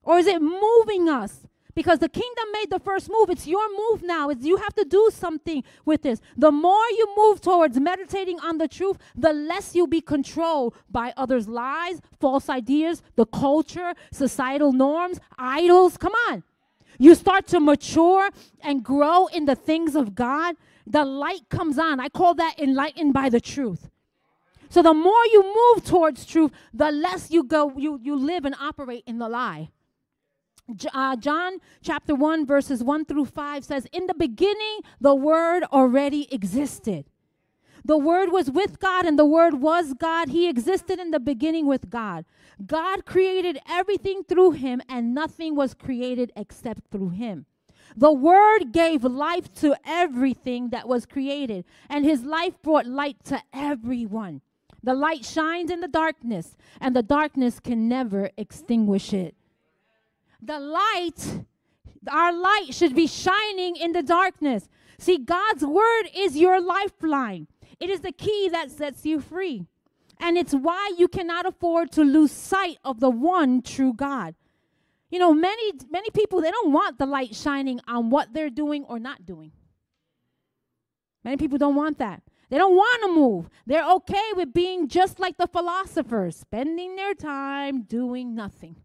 [0.05, 3.31] Or is it moving us because the kingdom made the first move.
[3.31, 4.29] It's your move now.
[4.29, 6.21] It's you have to do something with this.
[6.37, 11.13] The more you move towards meditating on the truth, the less you'll be controlled by
[11.17, 15.97] others' lies, false ideas, the culture, societal norms, idols.
[15.97, 16.43] Come on.
[16.99, 18.31] You start to mature
[18.61, 20.57] and grow in the things of God.
[20.87, 22.01] The light comes on.
[22.01, 23.89] I call that enlightened by the truth.
[24.69, 28.55] So the more you move towards truth, the less you go you you live and
[28.59, 29.71] operate in the lie
[30.92, 36.33] uh, John chapter 1, verses 1 through 5 says, In the beginning, the Word already
[36.33, 37.07] existed.
[37.85, 40.29] The Word was with God, and the Word was God.
[40.29, 42.25] He existed in the beginning with God.
[42.64, 47.46] God created everything through Him, and nothing was created except through Him.
[47.96, 53.42] The Word gave life to everything that was created, and His life brought light to
[53.53, 54.42] everyone.
[54.85, 59.35] The light shines in the darkness, and the darkness can never extinguish it.
[60.45, 61.45] The light,
[62.11, 64.69] our light should be shining in the darkness.
[64.99, 67.47] See, God's word is your lifeline.
[67.79, 69.67] It is the key that sets you free.
[70.19, 74.35] And it's why you cannot afford to lose sight of the one true God.
[75.11, 78.85] You know, many many people they don't want the light shining on what they're doing
[78.85, 79.53] or not doing.
[81.25, 82.23] Many people don't want that.
[82.51, 83.49] They don't want to move.
[83.67, 88.77] They're okay with being just like the philosophers, spending their time doing nothing.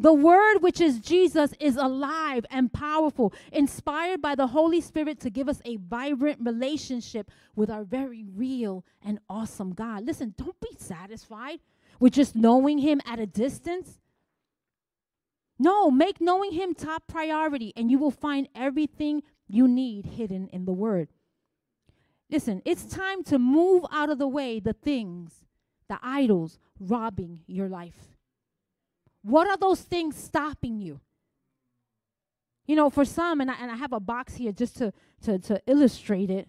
[0.00, 5.30] The Word, which is Jesus, is alive and powerful, inspired by the Holy Spirit to
[5.30, 10.06] give us a vibrant relationship with our very real and awesome God.
[10.06, 11.58] Listen, don't be satisfied
[11.98, 13.98] with just knowing Him at a distance.
[15.58, 20.64] No, make knowing Him top priority, and you will find everything you need hidden in
[20.64, 21.08] the Word.
[22.30, 25.44] Listen, it's time to move out of the way the things,
[25.88, 28.17] the idols robbing your life.
[29.22, 31.00] What are those things stopping you?
[32.66, 35.38] You know, for some, and I, and I have a box here just to, to,
[35.38, 36.48] to illustrate it.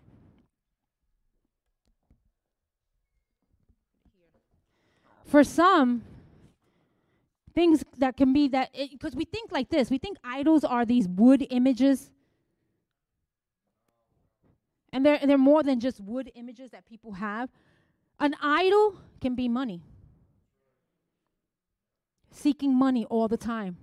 [5.25, 6.03] For some,
[7.53, 11.07] things that can be that, because we think like this we think idols are these
[11.07, 12.09] wood images.
[14.91, 17.49] And they're, they're more than just wood images that people have.
[18.19, 19.83] An idol can be money
[22.31, 23.77] seeking money all the time.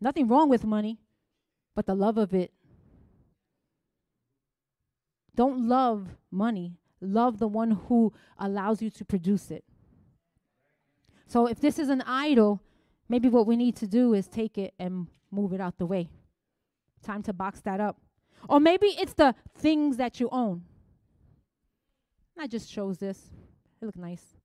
[0.00, 0.98] Nothing wrong with money,
[1.74, 2.52] but the love of it.
[5.34, 9.64] Don't love money, love the one who allows you to produce it.
[11.26, 12.60] So if this is an idol,
[13.08, 16.08] maybe what we need to do is take it and move it out the way.
[17.02, 18.00] Time to box that up.
[18.48, 20.62] Or maybe it's the things that you own.
[22.38, 23.30] I just chose this.
[23.80, 24.37] It look nice.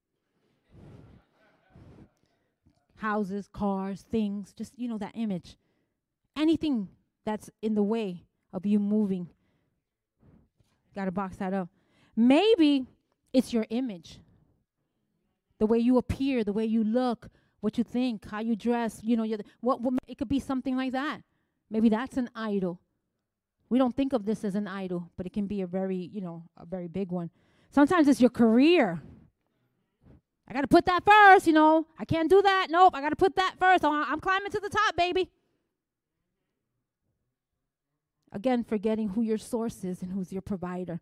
[3.03, 5.57] Houses, cars, things, just, you know, that image.
[6.37, 6.87] Anything
[7.25, 9.27] that's in the way of you moving.
[10.95, 11.67] Got to box that up.
[12.15, 12.85] Maybe
[13.33, 14.19] it's your image.
[15.59, 17.27] The way you appear, the way you look,
[17.59, 19.27] what you think, how you dress, you know,
[19.59, 21.19] what, what it could be something like that.
[21.69, 22.79] Maybe that's an idol.
[23.69, 26.21] We don't think of this as an idol, but it can be a very, you
[26.21, 27.31] know, a very big one.
[27.69, 29.01] Sometimes it's your career.
[30.47, 31.87] I got to put that first, you know.
[31.97, 32.67] I can't do that.
[32.69, 33.83] Nope, I got to put that first.
[33.83, 35.29] Oh, I'm climbing to the top, baby.
[38.31, 40.99] Again, forgetting who your source is and who's your provider.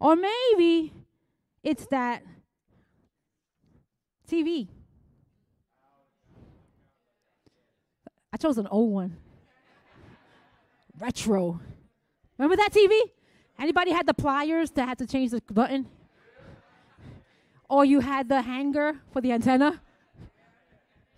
[0.00, 0.92] Or maybe
[1.62, 2.22] it's that
[4.30, 4.68] TV.
[8.32, 9.16] I chose an old one.
[10.98, 11.60] Retro.
[12.36, 12.96] Remember that TV?
[13.58, 15.88] Anybody had the pliers that had to change the button?
[17.68, 19.80] Or you had the hanger for the antenna.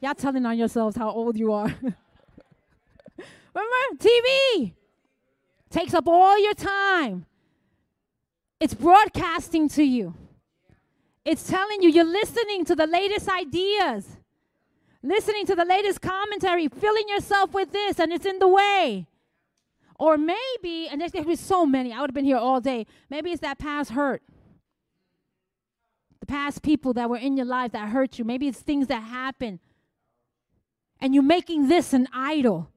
[0.00, 1.66] Y'all telling on yourselves how old you are.
[3.54, 4.72] Remember, TV
[5.68, 7.26] takes up all your time.
[8.58, 10.14] It's broadcasting to you.
[11.24, 14.16] It's telling you you're listening to the latest ideas.
[15.02, 19.06] listening to the latest commentary, filling yourself with this, and it's in the way.
[19.98, 22.60] Or maybe, and there's, going to be so many, I would have been here all
[22.60, 22.86] day.
[23.08, 24.22] Maybe it's that past hurt.
[26.30, 28.24] Past people that were in your life that hurt you.
[28.24, 29.58] Maybe it's things that happened.
[31.00, 32.70] And you're making this an idol.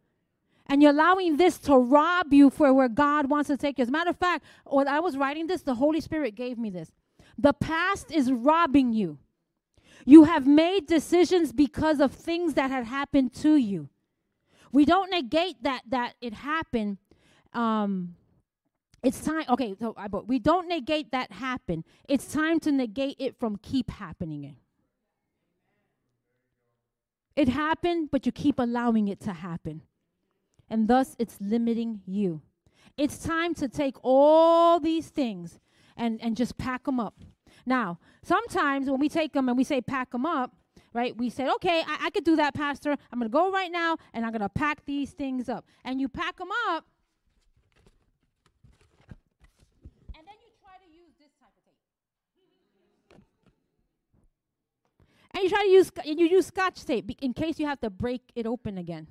[0.65, 3.83] And you're allowing this to rob you for where God wants to take you.
[3.83, 6.71] As a matter of fact, when I was writing this, the Holy Spirit gave me
[6.71, 6.91] this.
[7.37, 9.19] The past is robbing you.
[10.03, 13.87] You have made decisions because of things that had happened to you.
[14.71, 16.97] We don't negate that that it happened.
[17.53, 18.15] Um,
[19.03, 19.45] it's time.
[19.49, 21.83] Okay, so I, but we don't negate that happen.
[22.07, 24.43] It's time to negate it from keep happening.
[24.43, 24.55] It.
[27.35, 29.81] It happened, but you keep allowing it to happen,
[30.69, 32.41] and thus it's limiting you.
[32.97, 35.59] It's time to take all these things
[35.97, 37.15] and and just pack them up.
[37.65, 40.55] Now, sometimes when we take them and we say pack them up,
[40.93, 41.15] right?
[41.17, 42.91] We said, okay, I, I could do that, Pastor.
[42.91, 45.65] I'm going to go right now and I'm going to pack these things up.
[45.83, 46.85] And you pack them up.
[50.15, 51.73] And then you try to use this type of tape.
[55.33, 58.21] And you try to use, you use scotch tape in case you have to break
[58.35, 59.07] it open again.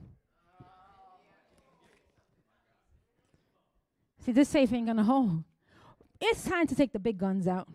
[4.25, 5.43] See, this safe ain't gonna hold.
[6.21, 7.67] It's time to take the big guns out.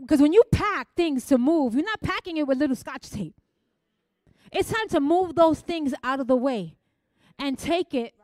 [0.00, 3.34] Because when you pack things to move, you're not packing it with little scotch tape.
[4.52, 6.76] It's time to move those things out of the way
[7.38, 8.14] and take it.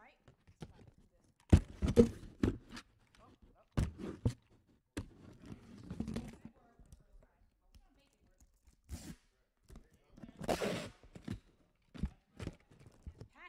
[10.49, 10.59] Pack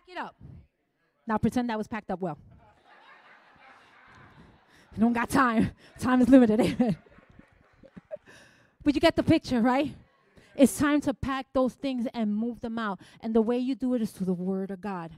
[0.08, 0.36] it up.
[1.26, 2.38] Now pretend that was packed up well.
[4.96, 5.72] You don't got time.
[6.00, 6.98] Time is limited.
[8.84, 9.94] But you get the picture, right?
[10.56, 13.00] It's time to pack those things and move them out.
[13.22, 15.12] And the way you do it is through the Word of God.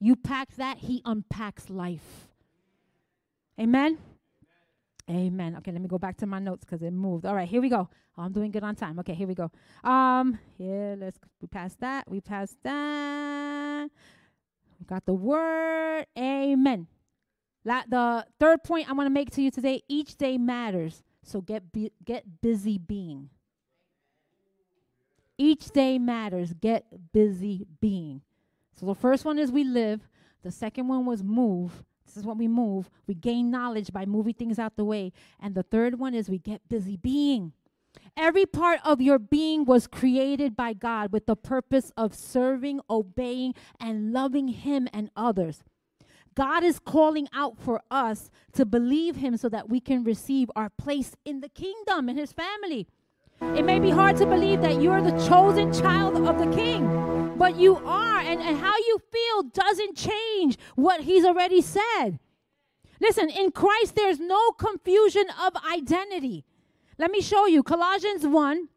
[0.00, 2.28] You pack that, He unpacks life.
[3.58, 3.98] Amen?
[5.10, 5.56] Amen.
[5.56, 7.24] Okay, let me go back to my notes because it moved.
[7.24, 7.88] All right, here we go.
[8.16, 8.98] Oh, I'm doing good on time.
[8.98, 9.50] Okay, here we go.
[9.82, 12.10] Um, yeah, let's we passed that.
[12.10, 13.88] We passed that.
[14.78, 16.06] We got the word.
[16.18, 16.88] Amen.
[17.64, 21.02] La- the third point I want to make to you today: each day matters.
[21.22, 23.30] So get bu- get busy being.
[25.38, 26.52] Each day matters.
[26.52, 28.20] Get busy being.
[28.78, 30.06] So the first one is we live.
[30.42, 31.82] The second one was move.
[32.08, 32.90] This is what we move.
[33.06, 35.12] We gain knowledge by moving things out the way.
[35.38, 37.52] And the third one is we get busy being.
[38.16, 43.54] Every part of your being was created by God with the purpose of serving, obeying,
[43.78, 45.62] and loving Him and others.
[46.34, 50.70] God is calling out for us to believe Him so that we can receive our
[50.70, 52.86] place in the kingdom and His family.
[53.40, 57.56] It may be hard to believe that you're the chosen child of the King, but
[57.56, 62.18] you are, and, and how you feel doesn't change what He's already said.
[63.00, 66.44] Listen, in Christ, there's no confusion of identity.
[66.98, 67.62] Let me show you.
[67.62, 68.68] Colossians 1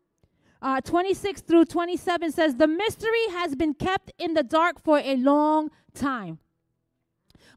[0.62, 5.16] uh, 26 through 27 says, The mystery has been kept in the dark for a
[5.16, 6.38] long time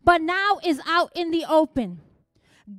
[0.05, 2.01] but now is out in the open.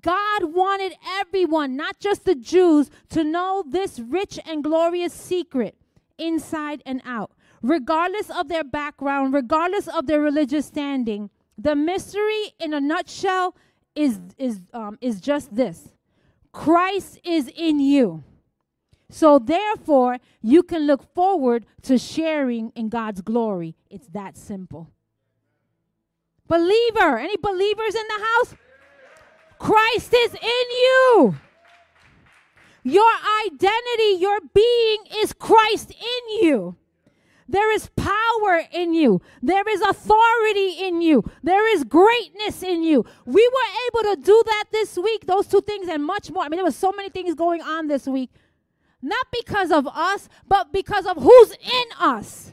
[0.01, 5.75] God wanted everyone, not just the Jews, to know this rich and glorious secret
[6.17, 7.31] inside and out.
[7.61, 13.55] Regardless of their background, regardless of their religious standing, the mystery in a nutshell
[13.95, 15.89] is, is, um, is just this
[16.51, 18.23] Christ is in you.
[19.09, 23.75] So, therefore, you can look forward to sharing in God's glory.
[23.89, 24.89] It's that simple.
[26.47, 27.17] Believer.
[27.17, 28.55] Any believers in the house?
[29.59, 31.35] Christ is in you.
[32.83, 33.11] Your
[33.47, 36.75] identity, your being is Christ in you.
[37.47, 39.21] There is power in you.
[39.41, 41.23] There is authority in you.
[41.43, 43.05] There is greatness in you.
[43.25, 46.43] We were able to do that this week, those two things and much more.
[46.43, 48.31] I mean, there was so many things going on this week.
[49.01, 52.51] Not because of us, but because of who's in us.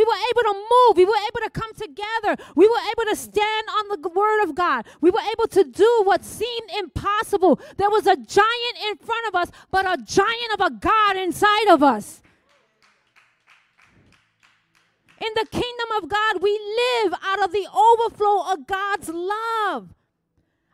[0.00, 0.96] We were able to move.
[0.96, 2.42] We were able to come together.
[2.56, 4.86] We were able to stand on the word of God.
[5.02, 7.60] We were able to do what seemed impossible.
[7.76, 11.68] There was a giant in front of us, but a giant of a God inside
[11.68, 12.22] of us.
[15.18, 19.94] In the kingdom of God, we live out of the overflow of God's love.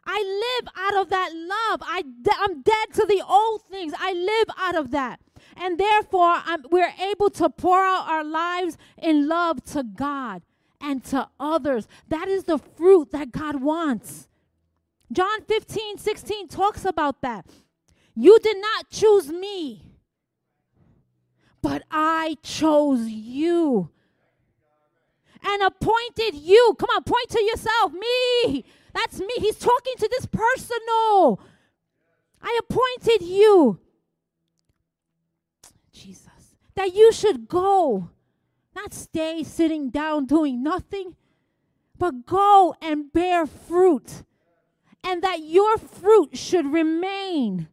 [0.06, 1.82] I live out of that love.
[1.82, 2.04] I
[2.38, 3.92] I'm dead to the old things.
[3.98, 5.18] I live out of that.
[5.56, 10.42] And therefore, I'm, we're able to pour out our lives in love to God
[10.80, 11.88] and to others.
[12.08, 14.28] That is the fruit that God wants.
[15.10, 17.46] John 15, 16 talks about that.
[18.14, 19.92] You did not choose me,
[21.62, 23.90] but I chose you
[25.44, 26.76] and appointed you.
[26.78, 27.92] Come on, point to yourself.
[27.92, 28.64] Me.
[28.94, 29.32] That's me.
[29.36, 31.40] He's talking to this personal.
[32.40, 33.78] I appointed you.
[35.96, 36.56] Jesus.
[36.74, 38.10] That you should go,
[38.74, 41.16] not stay sitting down doing nothing,
[41.98, 44.22] but go and bear fruit.
[45.02, 47.68] And that your fruit should remain.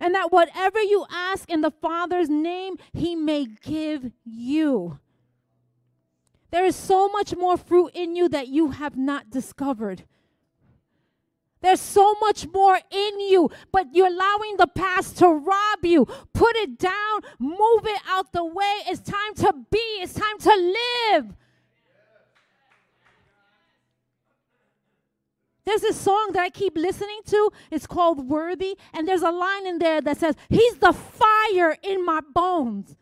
[0.00, 4.98] And that whatever you ask in the Father's name, He may give you.
[6.50, 10.04] There is so much more fruit in you that you have not discovered.
[11.64, 16.04] There's so much more in you, but you're allowing the past to rob you.
[16.34, 18.82] Put it down, move it out the way.
[18.86, 20.74] It's time to be, it's time to
[21.14, 21.34] live.
[25.64, 27.50] There's this song that I keep listening to.
[27.70, 28.76] It's called Worthy.
[28.92, 32.94] And there's a line in there that says, He's the fire in my bones.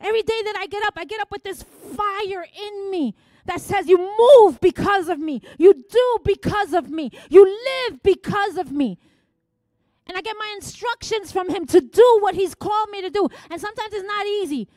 [0.00, 3.14] Every day that I get up, I get up with this fire in me
[3.46, 5.42] that says, You move because of me.
[5.58, 7.10] You do because of me.
[7.28, 8.98] You live because of me.
[10.06, 13.28] And I get my instructions from Him to do what He's called me to do.
[13.50, 14.68] And sometimes it's not easy.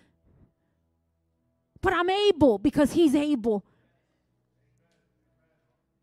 [1.81, 3.63] But I'm able because He's able.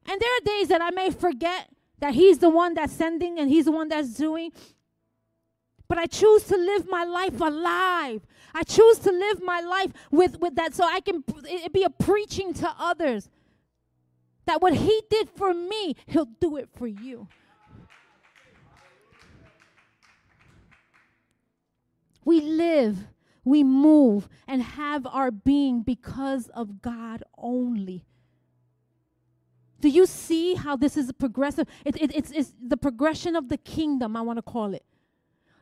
[0.07, 1.69] And there are days that I may forget
[2.01, 4.51] that He's the one that's sending and He's the one that's doing.
[5.93, 8.23] But I choose to live my life alive.
[8.55, 11.91] I choose to live my life with, with that so I can it be a
[11.91, 13.29] preaching to others.
[14.47, 17.29] That what he did for me, he'll do it for you.
[22.25, 22.97] We live,
[23.45, 28.07] we move, and have our being because of God only.
[29.83, 31.69] Do you see how this is a progressive?
[31.85, 34.87] It, it, it's, it's the progression of the kingdom, I want to call it.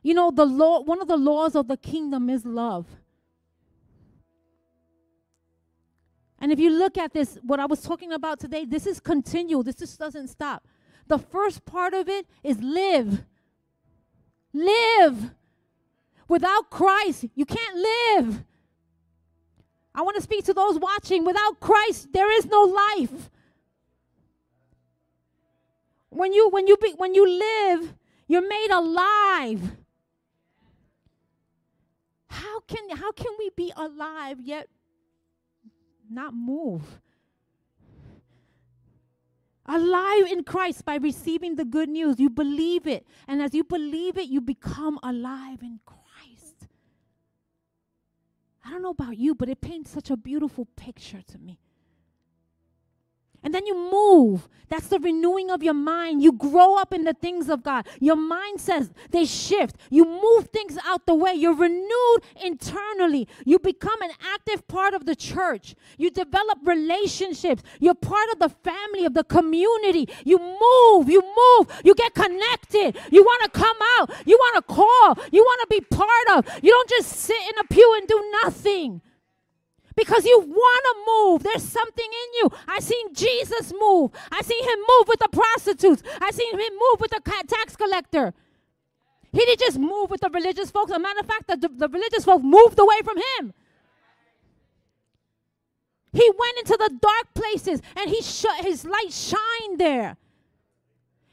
[0.02, 2.86] You know, the law, one of the laws of the kingdom is love.
[6.38, 9.62] And if you look at this, what I was talking about today, this is continual.
[9.62, 10.66] This just doesn't stop.
[11.06, 13.24] The first part of it is live.
[14.54, 15.32] Live.
[16.28, 18.44] Without Christ, you can't live.
[19.94, 21.24] I want to speak to those watching.
[21.24, 23.30] Without Christ, there is no life.
[26.08, 27.94] When you when you be, when you live,
[28.28, 29.76] you're made alive.
[32.30, 34.68] How can how can we be alive yet
[36.08, 37.00] not move?
[39.66, 42.18] Alive in Christ by receiving the good news.
[42.18, 43.06] You believe it.
[43.28, 46.66] And as you believe it, you become alive in Christ.
[48.64, 51.58] I don't know about you, but it paints such a beautiful picture to me.
[53.42, 54.48] And then you move.
[54.68, 56.22] That's the renewing of your mind.
[56.22, 57.88] You grow up in the things of God.
[57.98, 59.76] Your mind says they shift.
[59.90, 61.32] You move things out the way.
[61.34, 63.26] You're renewed internally.
[63.44, 65.74] You become an active part of the church.
[65.98, 67.62] You develop relationships.
[67.80, 70.08] You're part of the family, of the community.
[70.24, 71.08] You move.
[71.08, 71.80] You move.
[71.82, 72.96] You get connected.
[73.10, 74.10] You want to come out.
[74.24, 75.26] You want to call.
[75.32, 76.62] You want to be part of.
[76.62, 79.00] You don't just sit in a pew and do nothing
[80.00, 81.42] because you want to move.
[81.42, 82.50] There's something in you.
[82.66, 84.10] I seen Jesus move.
[84.32, 86.02] I seen him move with the prostitutes.
[86.20, 88.32] I seen him move with the tax collector.
[89.30, 90.90] He didn't just move with the religious folks.
[90.90, 93.52] As a matter of fact, the, the religious folk moved away from him.
[96.12, 100.16] He went into the dark places and he sh- his light shined there.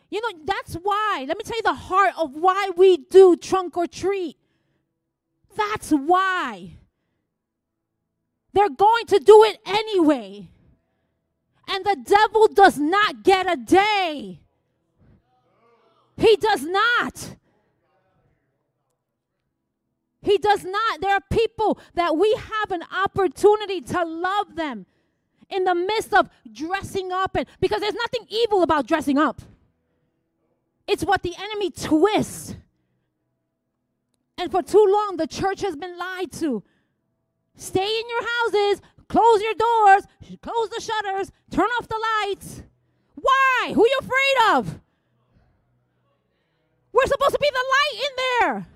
[0.09, 3.78] You know, that's why, let me tell you the heart of why we do trunk
[3.78, 4.38] or treat.
[5.55, 6.76] That's why.
[8.58, 10.49] They're going to do it anyway.
[11.68, 14.39] And the devil does not get a day.
[16.18, 17.36] He does not.
[20.24, 21.01] He does not.
[21.01, 24.88] There are people that we have an opportunity to love them
[25.51, 29.39] in the midst of dressing up and because there's nothing evil about dressing up.
[30.88, 32.55] It's what the enemy twists.
[34.36, 36.64] And for too long the church has been lied to.
[37.58, 40.03] Stay in your houses, close your doors,
[40.41, 42.64] close the shutters, turn off the lights.
[43.16, 43.74] Why?
[43.74, 44.80] Who are you afraid of?
[46.93, 48.68] We're supposed to be the light in there.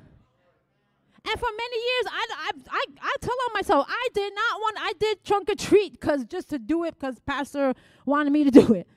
[1.24, 4.78] And for many years, I, I, I, I tell on myself, I did not want,
[4.80, 7.76] I did trunk or treat because just to do it because pastor
[8.06, 8.88] wanted me to do it.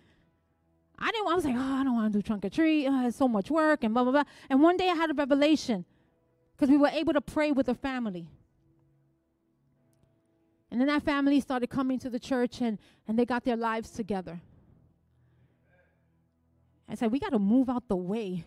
[0.98, 2.86] I didn't, I was like, oh, I don't want to do trunk or treat.
[2.86, 4.24] Oh, it's so much work and blah, blah, blah.
[4.48, 5.84] And one day I had a revelation
[6.56, 8.28] because we were able to pray with the family.
[10.74, 13.90] And then that family started coming to the church and, and they got their lives
[13.90, 14.40] together.
[16.88, 18.44] I said, we got to move out the way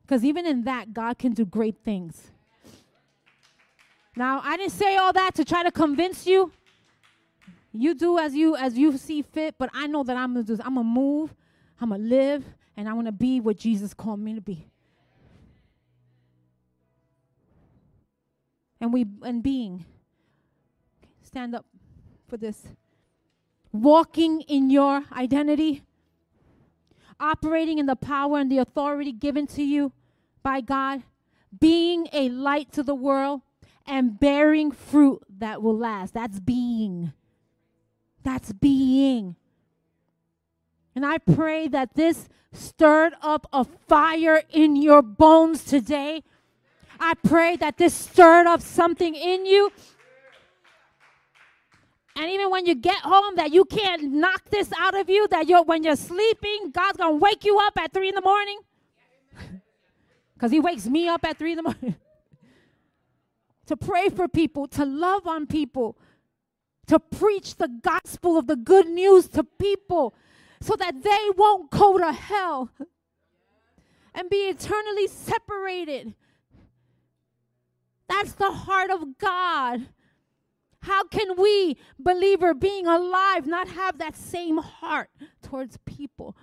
[0.00, 2.30] Because even in that, God can do great things.
[4.16, 6.50] Now, I didn't say all that to try to convince you.
[7.74, 10.56] You do as you as you see fit, but I know that I'm gonna do.
[10.56, 11.34] This, I'm gonna move,
[11.78, 12.42] I'm gonna live,
[12.74, 14.66] and I'm gonna be what Jesus called me to be.
[18.80, 19.84] And we and being.
[21.26, 21.66] Stand up
[22.28, 22.62] for this.
[23.72, 25.82] Walking in your identity,
[27.18, 29.92] operating in the power and the authority given to you
[30.44, 31.02] by God,
[31.58, 33.40] being a light to the world,
[33.84, 36.14] and bearing fruit that will last.
[36.14, 37.12] That's being.
[38.22, 39.34] That's being.
[40.94, 46.22] And I pray that this stirred up a fire in your bones today.
[47.00, 49.72] I pray that this stirred up something in you.
[52.16, 55.46] And even when you get home, that you can't knock this out of you, that
[55.48, 58.58] you're when you're sleeping, God's gonna wake you up at three in the morning.
[60.34, 61.94] Because he wakes me up at three in the morning.
[63.66, 65.96] to pray for people, to love on people,
[66.88, 70.14] to preach the gospel of the good news to people
[70.60, 72.70] so that they won't go to hell
[74.14, 76.14] and be eternally separated.
[78.06, 79.86] That's the heart of God.
[80.86, 85.10] How can we, believer, being alive, not have that same heart
[85.42, 86.36] towards people?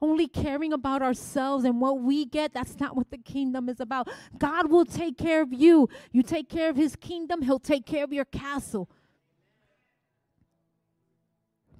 [0.00, 4.08] only caring about ourselves and what we get, that's not what the kingdom is about.
[4.36, 5.88] God will take care of you.
[6.10, 8.90] You take care of his kingdom, he'll take care of your castle.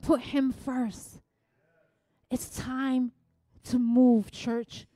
[0.01, 1.19] Put him first.
[2.31, 3.11] It's time
[3.65, 4.87] to move, church.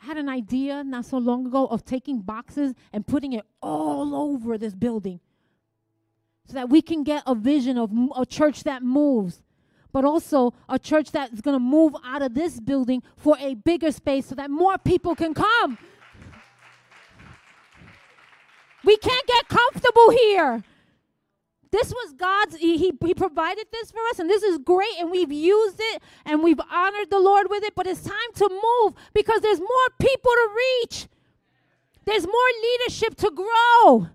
[0.00, 4.58] Had an idea not so long ago of taking boxes and putting it all over
[4.58, 5.20] this building
[6.46, 9.42] so that we can get a vision of a church that moves
[9.92, 13.90] but also a church that's going to move out of this building for a bigger
[13.90, 15.78] space so that more people can come.
[18.84, 20.62] We can't get comfortable here.
[21.70, 25.10] This was God's, he, he, he, provided this for us, and this is great, and
[25.10, 28.94] we've used it, and we've honored the Lord with it, but it's time to move
[29.14, 31.06] because there's more people to reach.
[32.06, 34.08] There's more leadership to grow.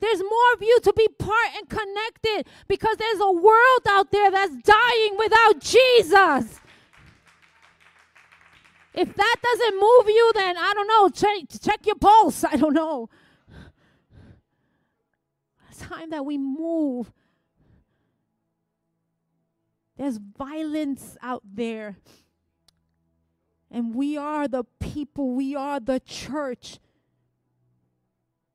[0.00, 4.30] There's more of you to be part and connected because there's a world out there
[4.30, 6.58] that's dying without Jesus.
[8.94, 11.08] If that doesn't move you, then I don't know.
[11.08, 12.44] Check, check your pulse.
[12.50, 13.10] I don't know.
[15.82, 17.12] Time that we move.
[19.96, 21.98] There's violence out there.
[23.70, 26.78] And we are the people, we are the church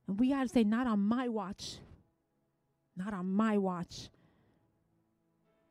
[0.07, 1.77] and we got to say, not on my watch.
[2.95, 4.09] Not on my watch.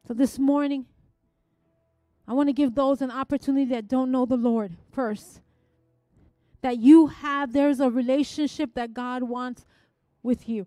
[0.07, 0.87] So this morning,
[2.29, 5.41] I want to give those an opportunity that don't know the Lord first.
[6.61, 9.65] That you have, there's a relationship that God wants
[10.23, 10.67] with you.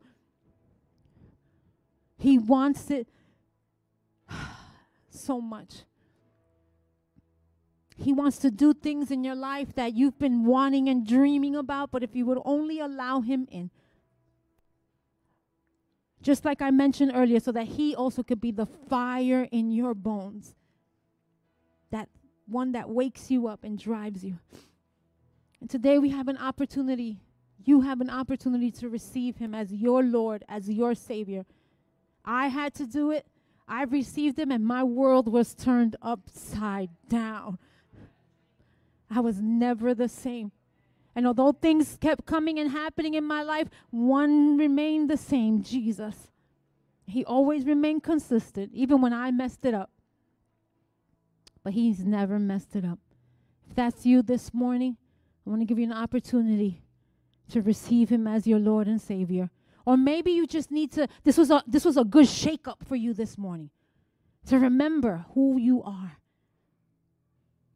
[2.20, 3.07] He wants it
[5.09, 5.84] so much.
[7.95, 11.91] He wants to do things in your life that you've been wanting and dreaming about,
[11.91, 13.72] but if you would only allow Him in.
[16.22, 19.93] Just like I mentioned earlier, so that He also could be the fire in your
[19.93, 20.55] bones.
[21.91, 22.09] That
[22.45, 24.39] one that wakes you up and drives you.
[25.61, 27.20] And today we have an opportunity.
[27.63, 31.45] You have an opportunity to receive Him as your Lord, as your Savior.
[32.26, 33.26] I had to do it.
[33.67, 37.57] I received Him, and my world was turned upside down.
[39.09, 40.51] I was never the same.
[41.15, 46.30] And although things kept coming and happening in my life, one remained the same Jesus.
[47.05, 49.89] He always remained consistent, even when I messed it up.
[51.63, 52.99] But He's never messed it up.
[53.67, 54.97] If that's you this morning,
[55.45, 56.82] I want to give you an opportunity
[57.49, 59.49] to receive Him as your Lord and Savior.
[59.86, 62.84] Or maybe you just need to, this was a, this was a good shake up
[62.86, 63.70] for you this morning
[64.48, 66.20] to remember who you are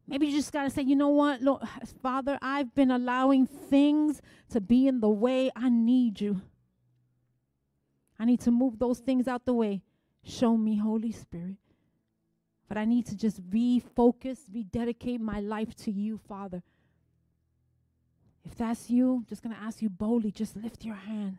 [0.06, 1.62] Maybe you just got to say, you know what, Lord,
[2.02, 5.50] Father, I've been allowing things to be in the way.
[5.56, 6.42] I need you.
[8.18, 9.82] I need to move those things out the way.
[10.22, 11.56] Show me, Holy Spirit.
[12.68, 16.62] But I need to just refocus, rededicate my life to you, Father.
[18.44, 21.38] If that's you, I'm just going to ask you boldly, just lift your hand.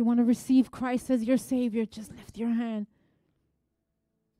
[0.00, 2.86] You want to receive Christ as your Savior, just lift your hand.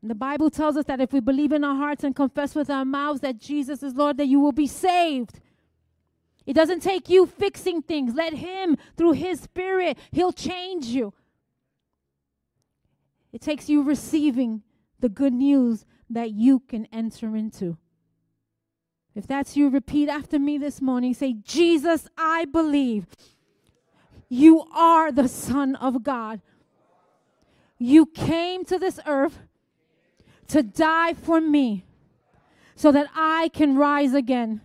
[0.02, 2.86] The Bible tells us that if we believe in our hearts and confess with our
[2.86, 5.38] mouths that Jesus is Lord, that you will be saved.
[6.46, 8.14] It doesn't take you fixing things.
[8.14, 11.12] Let Him, through His Spirit, He'll change you.
[13.30, 14.62] It takes you receiving
[14.98, 17.76] the good news that you can enter into.
[19.14, 21.12] If that's you, repeat after me this morning.
[21.12, 23.08] Say, Jesus, I believe
[24.30, 26.40] you are the Son of God.
[27.78, 29.40] You came to this earth
[30.48, 31.84] to die for me
[32.76, 34.60] so that I can rise again.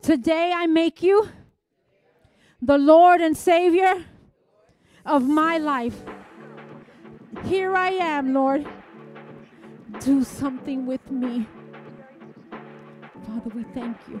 [0.00, 1.28] Today I make you
[2.62, 4.04] the Lord and Savior
[5.04, 6.02] of my life.
[7.44, 8.66] Here I am, Lord.
[10.00, 11.46] Do something with me.
[13.26, 14.20] Father, we thank you.